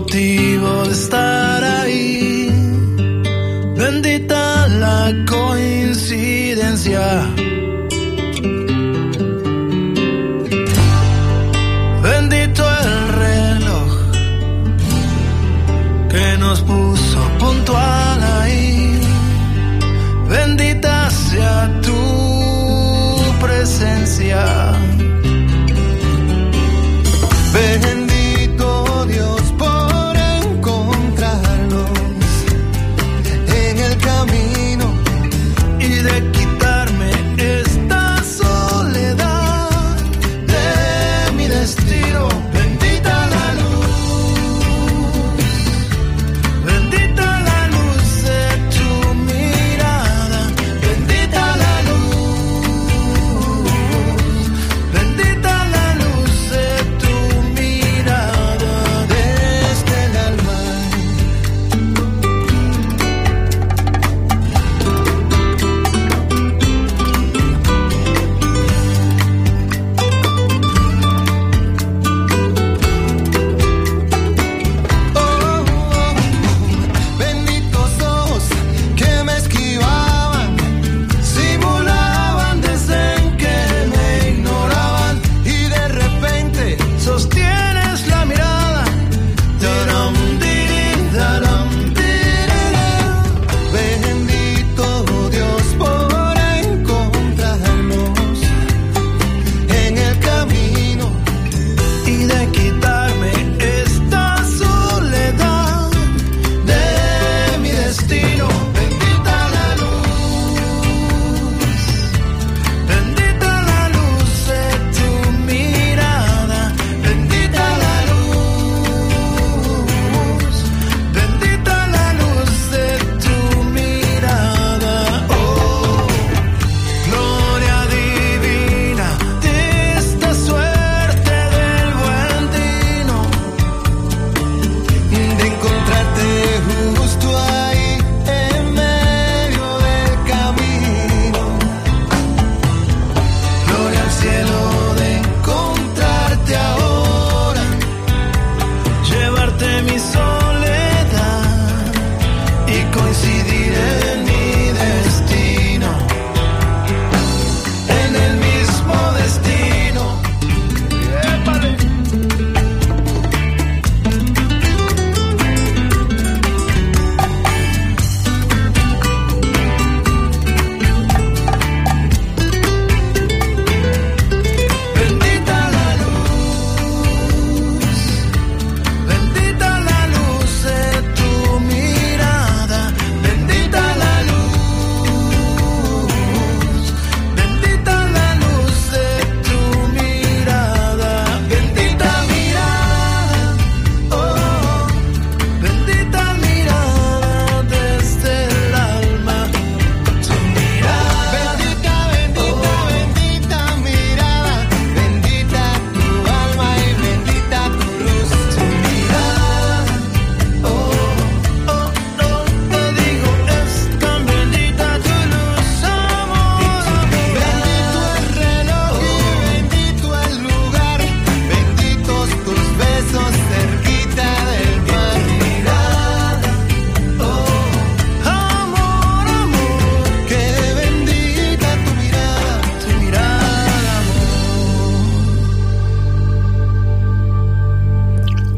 Motivo 0.00 0.84
de 0.84 0.92
estar 0.92 1.27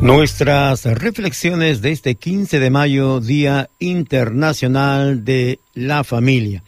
Nuestras 0.01 0.87
reflexiones 0.87 1.83
de 1.83 1.93
este 1.93 2.15
15 2.15 2.59
de 2.59 2.71
mayo, 2.71 3.21
Día 3.21 3.69
Internacional 3.79 5.27
de 5.27 5.61
la 5.75 6.05
Familia. 6.05 6.65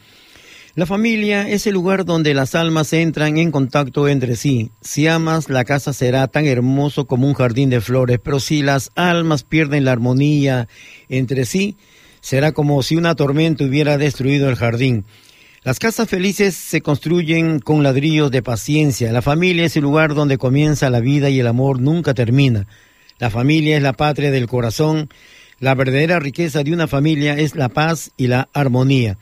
La 0.75 0.85
familia 0.85 1.49
es 1.49 1.65
el 1.65 1.73
lugar 1.73 2.05
donde 2.05 2.35
las 2.35 2.53
almas 2.53 2.93
entran 2.93 3.39
en 3.39 3.49
contacto 3.49 4.07
entre 4.07 4.35
sí. 4.35 4.69
Si 4.81 5.07
amas, 5.07 5.49
la 5.49 5.65
casa 5.65 5.93
será 5.93 6.27
tan 6.27 6.45
hermoso 6.45 7.05
como 7.05 7.27
un 7.27 7.33
jardín 7.33 7.71
de 7.71 7.81
flores, 7.81 8.19
pero 8.23 8.39
si 8.39 8.61
las 8.61 8.91
almas 8.93 9.43
pierden 9.43 9.85
la 9.85 9.93
armonía 9.93 10.67
entre 11.09 11.45
sí, 11.45 11.75
será 12.21 12.51
como 12.51 12.83
si 12.83 12.97
una 12.97 13.15
tormenta 13.15 13.63
hubiera 13.63 13.97
destruido 13.97 14.47
el 14.47 14.57
jardín. 14.57 15.05
Las 15.63 15.79
casas 15.79 16.07
felices 16.07 16.53
se 16.53 16.81
construyen 16.81 17.59
con 17.59 17.81
ladrillos 17.81 18.29
de 18.29 18.43
paciencia. 18.43 19.11
La 19.11 19.23
familia 19.23 19.65
es 19.65 19.75
el 19.75 19.83
lugar 19.83 20.13
donde 20.13 20.37
comienza 20.37 20.91
la 20.91 20.99
vida 20.99 21.31
y 21.31 21.39
el 21.39 21.47
amor 21.47 21.81
nunca 21.81 22.13
termina. 22.13 22.67
La 23.23 23.29
familia 23.29 23.77
es 23.77 23.81
la 23.81 23.93
patria 23.93 24.31
del 24.31 24.47
corazón. 24.47 25.07
La 25.61 25.75
verdadera 25.75 26.19
riqueza 26.19 26.61
de 26.61 26.73
una 26.73 26.87
familia 26.87 27.39
es 27.39 27.55
la 27.55 27.69
paz 27.69 28.11
y 28.17 28.27
la 28.27 28.49
armonía. 28.51 29.17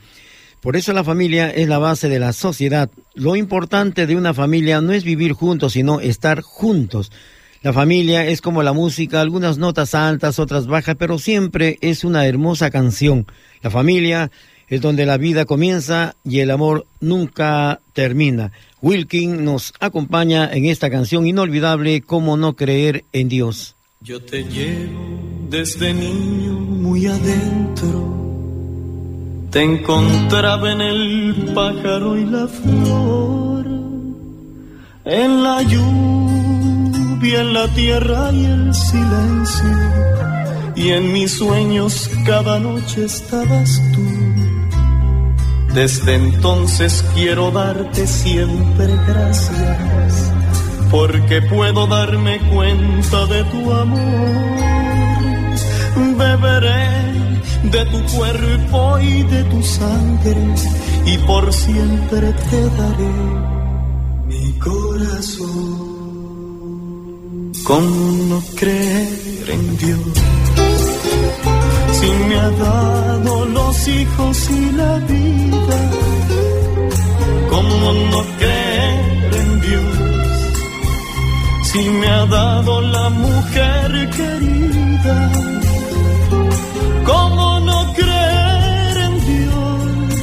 Por 0.60 0.74
eso 0.74 0.92
la 0.92 1.04
familia 1.04 1.50
es 1.50 1.68
la 1.68 1.78
base 1.78 2.08
de 2.08 2.18
la 2.18 2.32
sociedad. 2.32 2.90
Lo 3.14 3.36
importante 3.36 4.08
de 4.08 4.16
una 4.16 4.34
familia 4.34 4.80
no 4.80 4.90
es 4.90 5.04
vivir 5.04 5.34
juntos, 5.34 5.74
sino 5.74 6.00
estar 6.00 6.40
juntos. 6.40 7.12
La 7.62 7.72
familia 7.72 8.26
es 8.26 8.40
como 8.40 8.64
la 8.64 8.72
música, 8.72 9.20
algunas 9.20 9.56
notas 9.58 9.94
altas, 9.94 10.40
otras 10.40 10.66
bajas, 10.66 10.96
pero 10.98 11.20
siempre 11.20 11.78
es 11.80 12.02
una 12.02 12.26
hermosa 12.26 12.70
canción. 12.70 13.28
La 13.62 13.70
familia 13.70 14.32
es 14.66 14.80
donde 14.80 15.06
la 15.06 15.16
vida 15.16 15.44
comienza 15.44 16.16
y 16.24 16.40
el 16.40 16.50
amor 16.50 16.88
nunca 16.98 17.80
termina. 17.92 18.50
Wilkin 18.80 19.44
nos 19.44 19.72
acompaña 19.78 20.50
en 20.52 20.64
esta 20.64 20.90
canción 20.90 21.24
inolvidable, 21.24 22.00
Cómo 22.00 22.36
no 22.36 22.56
creer 22.56 23.04
en 23.12 23.28
Dios. 23.28 23.76
Yo 24.04 24.20
te 24.20 24.42
llevo 24.42 25.20
desde 25.48 25.94
niño 25.94 26.54
muy 26.54 27.06
adentro. 27.06 28.18
Te 29.52 29.62
encontraba 29.62 30.72
en 30.72 30.80
el 30.80 31.52
pájaro 31.54 32.18
y 32.18 32.24
la 32.24 32.48
flor, 32.48 33.64
en 35.04 35.42
la 35.44 35.62
lluvia, 35.62 37.42
en 37.42 37.52
la 37.52 37.68
tierra 37.68 38.32
y 38.32 38.44
el 38.44 38.74
silencio. 38.74 39.70
Y 40.74 40.88
en 40.88 41.12
mis 41.12 41.38
sueños 41.38 42.10
cada 42.26 42.58
noche 42.58 43.04
estabas 43.04 43.80
tú. 43.94 45.74
Desde 45.74 46.16
entonces 46.16 47.04
quiero 47.14 47.52
darte 47.52 48.08
siempre 48.08 48.96
gracias 49.06 50.31
porque 50.92 51.40
puedo 51.42 51.86
darme 51.86 52.38
cuenta 52.52 53.26
de 53.26 53.42
tu 53.44 53.72
amor. 53.72 54.52
Beberé 56.18 56.92
de 57.74 57.84
tu 57.86 58.16
cuerpo 58.16 58.98
y 58.98 59.22
de 59.22 59.44
tu 59.44 59.62
sangre 59.62 60.36
y 61.06 61.18
por 61.18 61.52
siempre 61.52 62.32
te 62.50 62.60
daré 62.78 63.14
mi 64.26 64.52
corazón. 64.58 65.92
¿Cómo 67.64 68.24
no 68.28 68.42
creer 68.56 69.44
en 69.48 69.76
Dios? 69.78 70.14
Si 71.98 72.08
me 72.28 72.36
ha 72.36 72.50
dado 72.50 73.46
los 73.46 73.88
hijos 73.88 74.50
y 74.50 74.72
la 74.72 74.98
vida, 74.98 75.78
¿cómo 77.48 77.92
no 78.12 78.22
creer 78.38 79.34
en 79.42 79.60
Dios? 79.60 80.11
Si 81.72 81.88
me 81.88 82.06
ha 82.06 82.26
dado 82.26 82.80
la 82.82 83.08
mujer 83.08 84.10
querida. 84.10 85.18
¿Cómo 87.04 87.60
no 87.60 87.94
creer 87.94 88.96
en 89.08 89.14
Dios? 89.30 90.14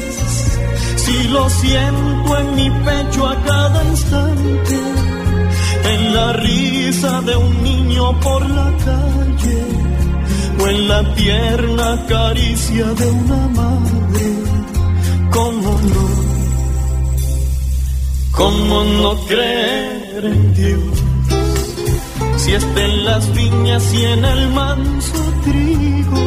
Si 1.04 1.24
lo 1.30 1.50
siento 1.50 2.38
en 2.42 2.56
mi 2.56 2.70
pecho 2.86 3.28
a 3.28 3.36
cada 3.52 3.84
instante, 3.84 4.80
en 5.92 6.14
la 6.14 6.34
risa 6.34 7.22
de 7.22 7.36
un 7.36 7.64
niño 7.64 8.20
por 8.20 8.48
la 8.48 8.70
calle, 8.86 9.62
o 10.60 10.68
en 10.68 10.88
la 10.88 11.16
tierna 11.16 12.06
caricia 12.08 12.86
de 13.00 13.08
una 13.22 13.48
madre. 13.60 14.26
¿Cómo 15.32 15.72
no? 15.94 16.06
¿Cómo 18.40 18.84
no 18.84 19.16
creer 19.26 20.26
en 20.26 20.54
Dios? 20.54 20.99
Si 22.40 22.54
está 22.54 22.82
en 22.86 23.06
las 23.06 23.34
viñas 23.34 23.94
y 23.94 24.06
en 24.06 24.24
el 24.24 24.50
manso 24.52 25.22
trigo, 25.44 26.24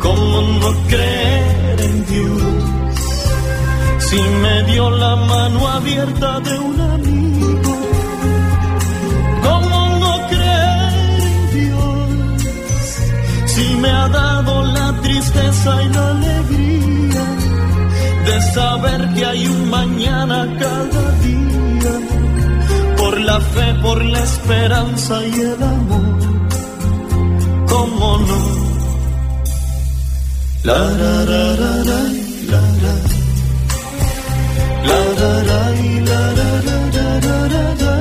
¿cómo 0.00 0.36
no 0.60 0.70
creer 0.88 1.80
en 1.88 2.06
Dios? 2.06 2.42
Si 4.08 4.20
me 4.42 4.62
dio 4.70 4.90
la 4.90 5.16
mano 5.16 5.68
abierta 5.68 6.40
de 6.40 6.58
un 6.58 6.80
amigo, 6.80 7.74
¿cómo 9.46 9.76
no 10.02 10.12
creer 10.32 11.20
en 11.32 11.40
Dios? 11.56 12.42
Si 13.52 13.74
me 13.82 13.90
ha 13.90 14.08
dado 14.08 14.64
la 14.64 14.88
tristeza 15.02 15.82
y 15.84 15.88
la 15.96 16.10
alegría 16.16 17.24
de 18.26 18.36
saber 18.54 19.14
que 19.14 19.26
hay 19.26 19.46
un 19.46 19.70
mañana 19.70 20.38
cada 20.58 21.04
día 21.26 22.11
la 23.24 23.40
fe, 23.40 23.74
por 23.82 24.04
la 24.04 24.20
esperanza 24.20 25.26
y 25.26 25.40
el 25.40 25.62
amor. 25.62 26.18
¿Cómo 27.68 28.18
no? 28.18 28.40
La 30.64 30.78
la 30.78 31.24
la 31.30 31.44
la 31.60 31.72
la 31.90 32.00
la 32.50 32.62
la 32.82 32.94
la 34.88 35.00
la 35.18 35.32
la 35.50 35.62
la 35.62 36.08
la 36.08 36.38
la 36.38 36.56
la 36.72 37.20
la 37.22 37.48
la 37.52 37.52
la 37.52 37.70
la 37.70 38.00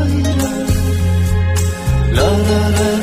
la 2.69 2.91
¿Cómo 2.91 3.00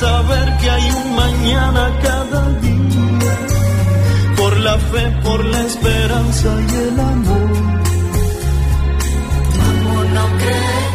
saber 0.00 0.46
que 0.60 0.70
hay 0.70 0.90
un 0.90 1.16
mañana 1.16 1.82
cada 2.02 2.42
día 2.64 3.34
por 4.36 4.56
la 4.66 4.76
fe, 4.90 5.04
por 5.24 5.44
la 5.44 5.60
esperanza 5.70 6.48
y 6.70 6.74
el 6.88 7.00
amor? 7.00 7.50
¿Cómo 9.62 9.94
no 10.16 10.24
creer? 10.40 10.86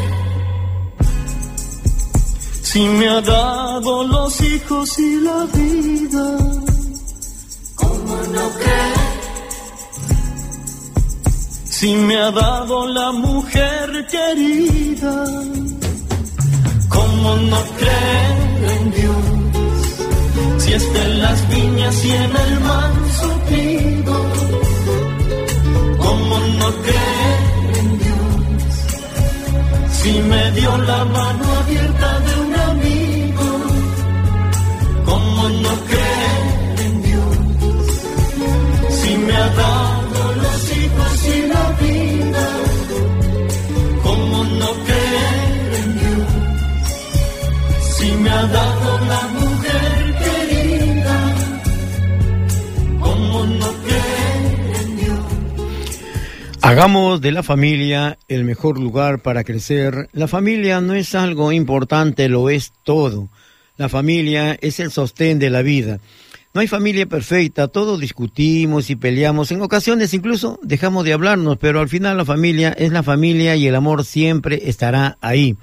Si 2.61 2.81
me 2.97 3.07
ha 3.09 3.21
dado 3.21 4.03
los 4.03 4.41
hijos 4.41 4.99
y 4.99 5.11
la 5.27 5.39
vida, 5.57 6.27
¿cómo 7.75 8.15
no 8.35 8.45
creer? 8.61 9.11
Si 11.65 11.95
me 11.95 12.15
ha 12.17 12.31
dado 12.31 12.87
la 12.87 13.11
mujer 13.11 14.05
querida, 14.13 15.15
¿cómo 17.21 17.35
no 17.35 17.57
creer 17.77 18.77
en 18.77 18.91
Dios? 18.91 20.63
Si 20.63 20.73
está 20.73 21.03
en 21.03 21.21
las 21.21 21.49
viñas 21.49 22.05
y 22.05 22.11
en 22.11 22.35
el 22.45 22.59
manso 22.61 23.27
trigo, 23.47 24.17
¿cómo 25.99 26.39
no 26.59 26.67
creer 26.85 27.77
en 27.79 27.99
Dios? 27.99 28.33
Si 29.99 30.11
me 30.31 30.51
dio 30.51 30.77
la 30.77 31.05
mano 31.05 31.45
abierta 31.63 32.19
de 32.25 32.33
un 32.45 32.55
amigo, 32.71 33.49
¿cómo 35.05 35.49
no 35.65 35.73
creer 35.89 36.79
en 36.85 37.01
Dios? 37.03 37.37
Si 38.99 39.17
me 39.17 39.35
ha 39.35 39.49
dado 39.63 40.21
los 40.43 40.61
hijos 40.79 41.13
y 41.35 41.47
la 41.53 41.65
vida, 41.83 42.47
¿cómo 44.03 44.43
no 44.43 44.69
creer 44.85 44.90
me 48.21 48.29
ha 48.29 48.45
dado 48.45 48.99
la 49.05 49.21
mujer 49.39 50.15
querida, 50.23 51.35
¿cómo 52.99 53.45
no? 53.45 53.71
Hagamos 56.63 57.21
de 57.21 57.31
la 57.31 57.41
familia 57.41 58.19
el 58.27 58.43
mejor 58.43 58.79
lugar 58.79 59.23
para 59.23 59.43
crecer. 59.43 60.09
La 60.13 60.27
familia 60.27 60.79
no 60.79 60.93
es 60.93 61.15
algo 61.15 61.51
importante, 61.51 62.29
lo 62.29 62.51
es 62.51 62.71
todo. 62.83 63.29
La 63.77 63.89
familia 63.89 64.55
es 64.61 64.79
el 64.79 64.91
sostén 64.91 65.39
de 65.39 65.49
la 65.49 65.63
vida. 65.63 65.99
No 66.53 66.61
hay 66.61 66.67
familia 66.67 67.07
perfecta, 67.07 67.67
todos 67.67 67.99
discutimos 67.99 68.89
y 68.89 68.95
peleamos, 68.95 69.51
en 69.51 69.61
ocasiones 69.61 70.13
incluso 70.13 70.59
dejamos 70.61 71.03
de 71.05 71.13
hablarnos, 71.13 71.57
pero 71.57 71.79
al 71.79 71.89
final 71.89 72.17
la 72.17 72.25
familia 72.25 72.75
es 72.77 72.91
la 72.91 73.03
familia 73.03 73.55
y 73.55 73.67
el 73.67 73.75
amor 73.75 74.05
siempre 74.05 74.69
estará 74.69 75.17
ahí. 75.19 75.57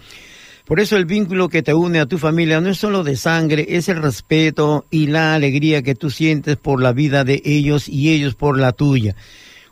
Por 0.69 0.81
eso 0.81 0.99
el 0.99 1.07
vínculo 1.07 1.49
que 1.49 1.63
te 1.63 1.73
une 1.73 1.99
a 1.99 2.05
tu 2.05 2.19
familia 2.19 2.61
no 2.61 2.69
es 2.69 2.77
solo 2.77 3.03
de 3.03 3.17
sangre, 3.17 3.65
es 3.71 3.89
el 3.89 4.03
respeto 4.03 4.85
y 4.91 5.07
la 5.07 5.35
alegría 5.35 5.81
que 5.81 5.95
tú 5.95 6.11
sientes 6.11 6.59
por 6.59 6.83
la 6.83 6.93
vida 6.93 7.25
de 7.25 7.41
ellos 7.43 7.89
y 7.89 8.11
ellos 8.11 8.35
por 8.35 8.59
la 8.59 8.73
tuya. 8.73 9.17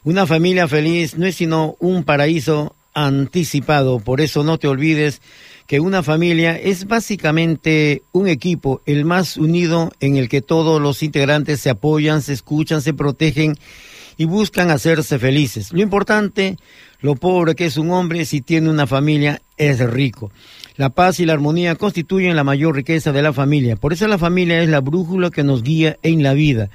Una 0.05 0.27
familia 0.27 0.67
feliz 0.67 1.19
no 1.19 1.27
es 1.27 1.37
sino 1.37 1.77
un 1.81 2.03
paraíso 2.05 2.75
anticipado, 2.95 4.01
por 4.01 4.23
eso 4.23 4.43
no 4.43 4.57
te 4.57 4.69
olvides 4.69 5.21
que 5.67 5.81
una 5.81 6.03
familia 6.03 6.59
es 6.59 6.87
básicamente 6.87 8.03
un 8.13 8.27
equipo, 8.27 8.81
el 8.87 9.05
más 9.05 9.37
unido 9.37 9.93
en 10.01 10.17
el 10.17 10.31
que 10.31 10.41
todos 10.41 10.81
los 10.81 11.03
integrantes 11.03 11.61
se 11.61 11.69
apoyan, 11.69 12.23
se 12.23 12.33
escuchan, 12.33 12.81
se 12.81 12.95
protegen 12.95 13.55
y 14.17 14.25
buscan 14.25 14.71
hacerse 14.71 15.19
felices. 15.19 15.75
Lo 15.75 15.83
importante, 15.83 16.57
lo 17.01 17.17
pobre 17.17 17.55
que 17.55 17.67
es 17.67 17.77
un 17.77 17.91
hombre 17.91 18.25
si 18.25 18.41
tiene 18.41 18.71
una 18.71 18.87
familia 18.87 19.43
es 19.57 19.79
rico. 19.81 20.31
La 20.77 20.91
paz 20.91 21.21
y 21.21 21.27
la 21.27 21.33
armonía 21.33 21.75
constituyen 21.75 22.37
la 22.37 22.45
mayor 22.45 22.77
riqueza 22.77 23.13
de 23.13 23.23
la 23.23 23.33
familia. 23.33 23.77
Por 23.77 23.93
eso 23.93 24.07
la 24.07 24.19
familia 24.19 24.63
es 24.63 24.69
la 24.69 24.81
brújula 24.81 25.31
que 25.31 25.43
nos 25.43 25.63
guía 25.63 25.99
en 26.03 26.23
la 26.23 26.35
vida. 26.35 26.71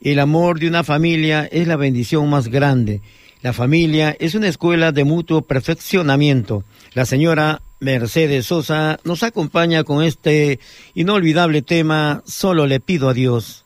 El 0.00 0.18
amor 0.18 0.58
de 0.58 0.68
una 0.68 0.84
familia 0.84 1.48
es 1.50 1.68
la 1.68 1.76
bendición 1.76 2.28
más 2.28 2.48
grande. 2.48 3.00
La 3.42 3.52
familia 3.52 4.16
es 4.18 4.34
una 4.34 4.48
escuela 4.48 4.90
de 4.90 5.04
mutuo 5.04 5.42
perfeccionamiento. 5.42 6.64
La 6.94 7.06
señora 7.06 7.62
Mercedes 7.78 8.46
Sosa 8.46 8.98
nos 9.04 9.22
acompaña 9.22 9.84
con 9.84 10.02
este 10.02 10.58
inolvidable 10.94 11.62
tema 11.62 12.22
Solo 12.26 12.66
le 12.66 12.80
pido 12.80 13.08
a 13.08 13.14
Dios. 13.14 13.64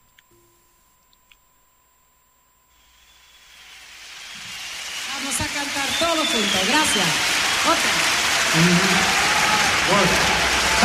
Vamos 5.14 5.40
a 5.40 5.46
cantar 5.46 5.88
todos 5.98 6.26
juntos. 6.26 6.68
Gracias. 6.68 7.06
Otra. 7.66 8.08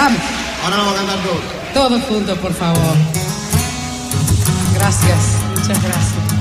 Vamos. 0.03 0.19
Ahora 0.65 0.77
vamos 0.77 0.93
a 0.93 0.97
cantar 0.97 1.19
todos. 1.23 1.73
Todos 1.73 2.03
juntos, 2.09 2.37
por 2.39 2.53
favor. 2.53 2.95
Gracias. 4.73 5.37
Muchas 5.55 5.81
gracias. 5.81 6.32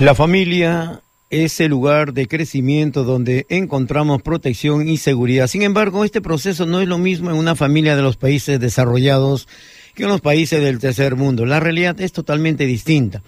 La 0.00 0.14
familia 0.14 1.02
es 1.28 1.60
el 1.60 1.68
lugar 1.68 2.14
de 2.14 2.26
crecimiento 2.26 3.04
donde 3.04 3.44
encontramos 3.50 4.22
protección 4.22 4.88
y 4.88 4.96
seguridad. 4.96 5.46
Sin 5.46 5.60
embargo, 5.60 6.06
este 6.06 6.22
proceso 6.22 6.64
no 6.64 6.80
es 6.80 6.88
lo 6.88 6.96
mismo 6.96 7.30
en 7.30 7.36
una 7.36 7.54
familia 7.54 7.96
de 7.96 8.02
los 8.02 8.16
países 8.16 8.58
desarrollados 8.58 9.46
que 9.94 10.04
en 10.04 10.08
los 10.08 10.22
países 10.22 10.62
del 10.62 10.78
tercer 10.78 11.16
mundo. 11.16 11.44
La 11.44 11.60
realidad 11.60 12.00
es 12.00 12.12
totalmente 12.12 12.64
distinta. 12.64 13.22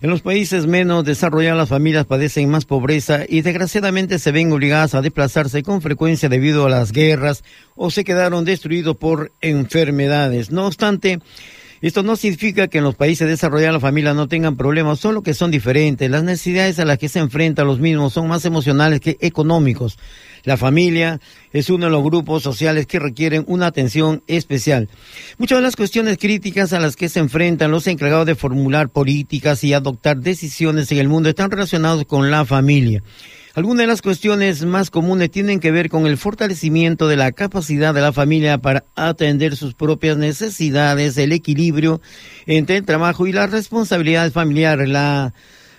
En 0.00 0.08
los 0.08 0.22
países 0.22 0.66
menos 0.66 1.04
desarrollados 1.04 1.58
las 1.58 1.68
familias 1.68 2.06
padecen 2.06 2.48
más 2.48 2.64
pobreza 2.64 3.24
y 3.28 3.42
desgraciadamente 3.42 4.18
se 4.18 4.32
ven 4.32 4.50
obligadas 4.52 4.94
a 4.94 5.02
desplazarse 5.02 5.62
con 5.62 5.82
frecuencia 5.82 6.30
debido 6.30 6.64
a 6.64 6.70
las 6.70 6.92
guerras 6.92 7.44
o 7.74 7.90
se 7.90 8.04
quedaron 8.04 8.46
destruidos 8.46 8.96
por 8.96 9.32
enfermedades. 9.42 10.50
No 10.50 10.66
obstante, 10.66 11.18
esto 11.86 12.02
no 12.02 12.16
significa 12.16 12.68
que 12.68 12.78
en 12.78 12.84
los 12.84 12.94
países 12.94 13.28
desarrollados 13.28 13.74
las 13.74 13.82
familias 13.82 14.16
no 14.16 14.28
tengan 14.28 14.56
problemas, 14.56 14.98
solo 14.98 15.22
que 15.22 15.34
son 15.34 15.50
diferentes. 15.50 16.10
Las 16.10 16.24
necesidades 16.24 16.78
a 16.78 16.84
las 16.84 16.98
que 16.98 17.08
se 17.08 17.18
enfrentan 17.18 17.66
los 17.66 17.78
mismos 17.78 18.12
son 18.12 18.28
más 18.28 18.44
emocionales 18.44 19.00
que 19.00 19.16
económicos. 19.20 19.98
La 20.44 20.56
familia 20.56 21.20
es 21.52 21.70
uno 21.70 21.86
de 21.86 21.90
los 21.90 22.02
grupos 22.02 22.42
sociales 22.42 22.86
que 22.86 22.98
requieren 22.98 23.44
una 23.46 23.66
atención 23.66 24.22
especial. 24.26 24.88
Muchas 25.38 25.58
de 25.58 25.62
las 25.62 25.76
cuestiones 25.76 26.18
críticas 26.18 26.72
a 26.72 26.80
las 26.80 26.96
que 26.96 27.08
se 27.08 27.20
enfrentan 27.20 27.70
los 27.70 27.86
encargados 27.86 28.26
de 28.26 28.34
formular 28.36 28.88
políticas 28.88 29.64
y 29.64 29.72
adoptar 29.72 30.18
decisiones 30.18 30.90
en 30.92 30.98
el 30.98 31.08
mundo 31.08 31.28
están 31.28 31.50
relacionados 31.50 32.04
con 32.06 32.30
la 32.30 32.44
familia. 32.44 33.02
Algunas 33.56 33.84
de 33.84 33.86
las 33.86 34.02
cuestiones 34.02 34.66
más 34.66 34.90
comunes 34.90 35.30
tienen 35.30 35.60
que 35.60 35.70
ver 35.70 35.88
con 35.88 36.06
el 36.06 36.18
fortalecimiento 36.18 37.08
de 37.08 37.16
la 37.16 37.32
capacidad 37.32 37.94
de 37.94 38.02
la 38.02 38.12
familia 38.12 38.58
para 38.58 38.84
atender 38.96 39.56
sus 39.56 39.72
propias 39.72 40.18
necesidades, 40.18 41.16
el 41.16 41.32
equilibrio 41.32 42.02
entre 42.44 42.76
el 42.76 42.84
trabajo 42.84 43.26
y 43.26 43.32
las 43.32 43.50
responsabilidades 43.50 44.34
familiares, 44.34 44.90
la 44.90 45.32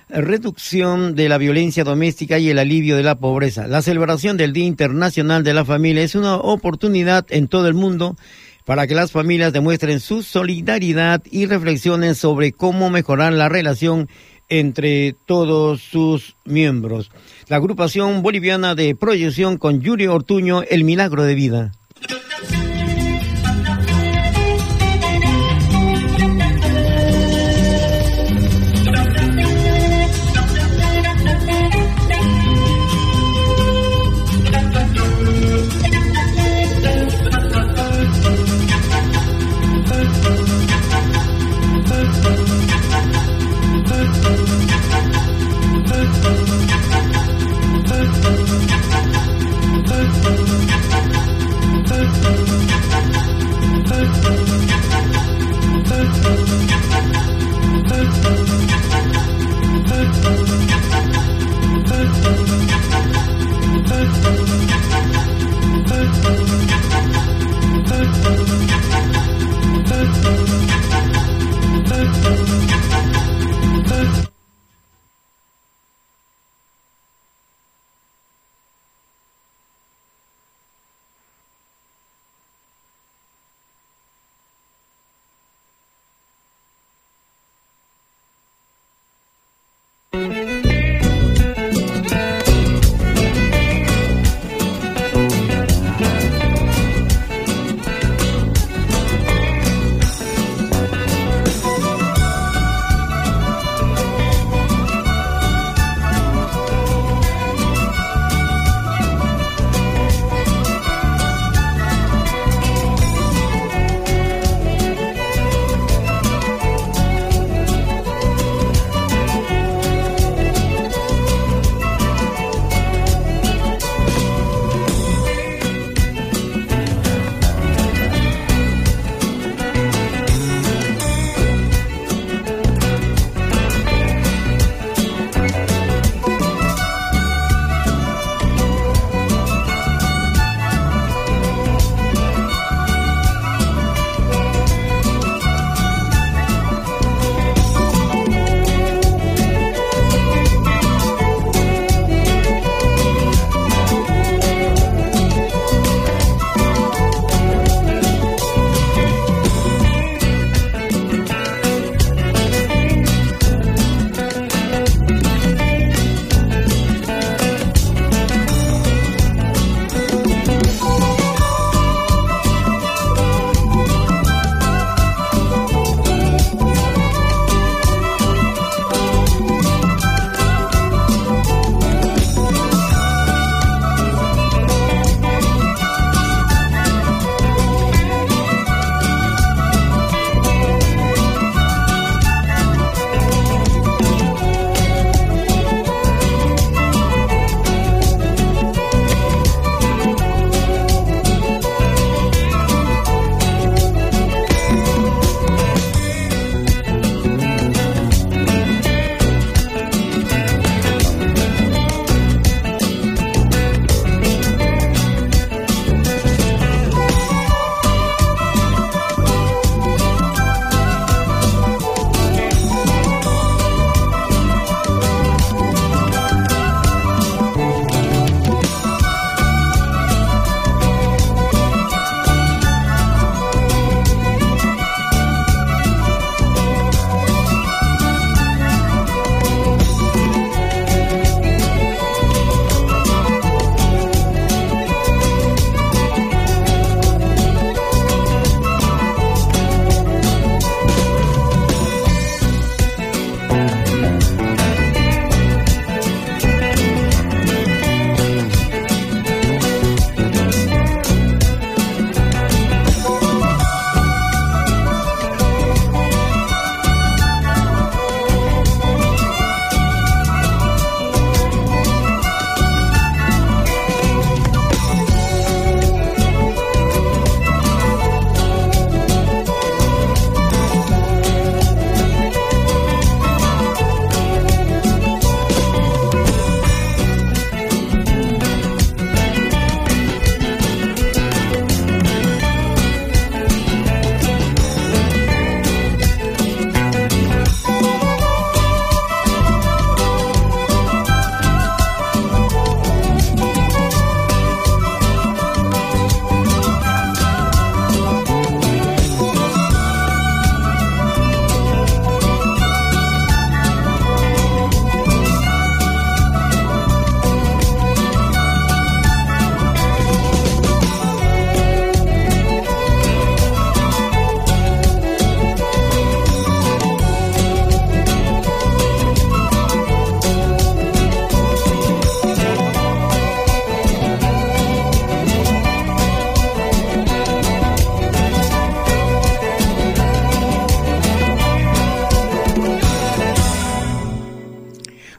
reducción 0.09 1.13
de 1.13 1.30
la 1.30 1.38
violencia 1.38 1.84
doméstica 1.84 2.39
y 2.39 2.49
el 2.49 2.57
alivio 2.57 2.97
de 2.97 3.03
la 3.03 3.19
pobreza. 3.19 3.67
La 3.67 3.84
celebración 3.84 4.38
del 4.38 4.53
Día 4.53 4.65
Internacional 4.65 5.43
de 5.43 5.53
la 5.53 5.63
Familia 5.63 6.01
es 6.01 6.15
una 6.15 6.34
oportunidad 6.34 7.28
en 7.30 7.47
todo 7.47 7.67
el 7.67 7.75
mundo 7.75 8.15
para 8.65 8.88
que 8.88 8.95
las 8.95 9.11
familias 9.11 9.53
demuestren 9.53 9.99
su 9.99 10.23
solidaridad 10.23 11.21
y 11.30 11.45
reflexionen 11.45 12.15
sobre 12.15 12.53
cómo 12.53 12.89
mejorar 12.89 13.34
la 13.34 13.49
relación 13.49 14.09
entre 14.49 15.15
todos 15.25 15.82
sus 15.82 16.38
miembros. 16.45 17.11
La 17.50 17.56
agrupación 17.56 18.24
boliviana 18.24 18.76
de 18.76 18.93
proyección 18.93 19.58
con 19.58 19.80
Yuri 19.80 20.08
Ortuño, 20.08 20.64
El 20.70 20.84
Milagro 20.84 21.24
de 21.24 21.34
Vida. 21.34 21.72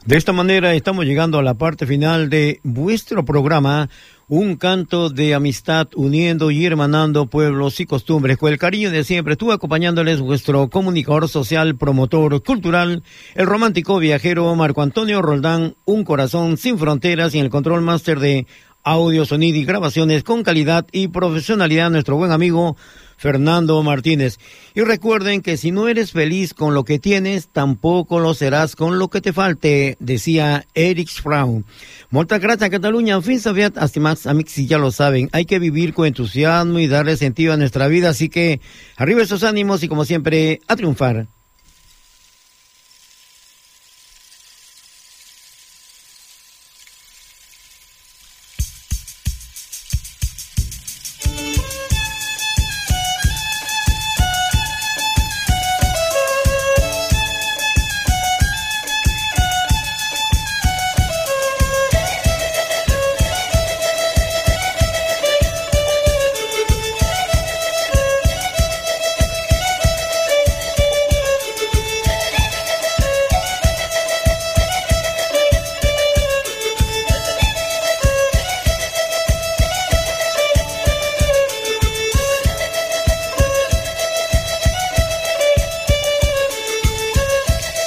De 0.09 0.17
esta 0.17 0.33
manera 0.33 0.73
estamos 0.73 1.05
llegando 1.05 1.37
a 1.37 1.43
la 1.43 1.53
parte 1.53 1.85
final 1.85 2.31
de 2.31 2.61
vuestro 2.63 3.23
programa, 3.25 3.91
un 4.27 4.55
canto 4.55 5.11
de 5.11 5.35
amistad 5.35 5.87
uniendo 5.93 6.49
y 6.49 6.65
hermanando 6.65 7.27
pueblos 7.27 7.79
y 7.79 7.85
costumbres. 7.85 8.39
Con 8.39 8.51
el 8.51 8.57
cariño 8.57 8.89
de 8.89 9.03
siempre 9.03 9.33
estuvo 9.33 9.51
acompañándoles 9.51 10.19
vuestro 10.19 10.67
comunicador 10.67 11.29
social, 11.29 11.77
promotor 11.77 12.41
cultural, 12.41 13.03
el 13.35 13.45
romántico 13.45 13.99
viajero 13.99 14.55
Marco 14.55 14.81
Antonio 14.81 15.21
Roldán, 15.21 15.75
un 15.85 16.03
corazón 16.03 16.57
sin 16.57 16.79
fronteras 16.79 17.35
y 17.35 17.39
el 17.39 17.51
control 17.51 17.81
máster 17.81 18.19
de 18.19 18.47
audio, 18.83 19.27
sonido 19.27 19.59
y 19.59 19.65
grabaciones 19.65 20.23
con 20.23 20.41
calidad 20.41 20.87
y 20.91 21.09
profesionalidad, 21.09 21.91
nuestro 21.91 22.15
buen 22.15 22.31
amigo 22.31 22.77
Fernando 23.19 23.83
Martínez. 23.83 24.39
Y 24.73 24.81
recuerden 24.81 25.41
que 25.41 25.57
si 25.57 25.71
no 25.71 25.89
eres 25.89 26.13
feliz 26.13 26.53
con 26.53 26.73
lo 26.73 26.85
que 26.85 26.99
tienes, 26.99 27.49
tampoco 27.49 28.19
lo 28.19 28.33
serás 28.33 28.75
con 28.77 28.97
lo 28.97 29.09
que 29.09 29.19
te 29.19 29.33
falte, 29.33 29.97
decía 29.99 30.65
Eric 30.73 31.09
Frown. 31.09 31.65
Muchas 32.09 32.39
gracias, 32.39 32.69
Cataluña. 32.69 33.21
Fin, 33.21 33.39
sabiat, 33.41 33.77
hasta 33.77 33.99
más, 33.99 34.25
amigos, 34.25 34.53
si 34.53 34.65
ya 34.65 34.77
lo 34.77 34.91
saben, 34.91 35.29
hay 35.33 35.45
que 35.45 35.59
vivir 35.59 35.93
con 35.93 36.07
entusiasmo 36.07 36.79
y 36.79 36.87
darle 36.87 37.17
sentido 37.17 37.53
a 37.53 37.57
nuestra 37.57 37.87
vida. 37.89 38.09
Así 38.09 38.29
que 38.29 38.61
arriba 38.95 39.21
esos 39.21 39.43
ánimos 39.43 39.83
y 39.83 39.89
como 39.89 40.05
siempre, 40.05 40.61
a 40.67 40.77
triunfar. 40.77 41.27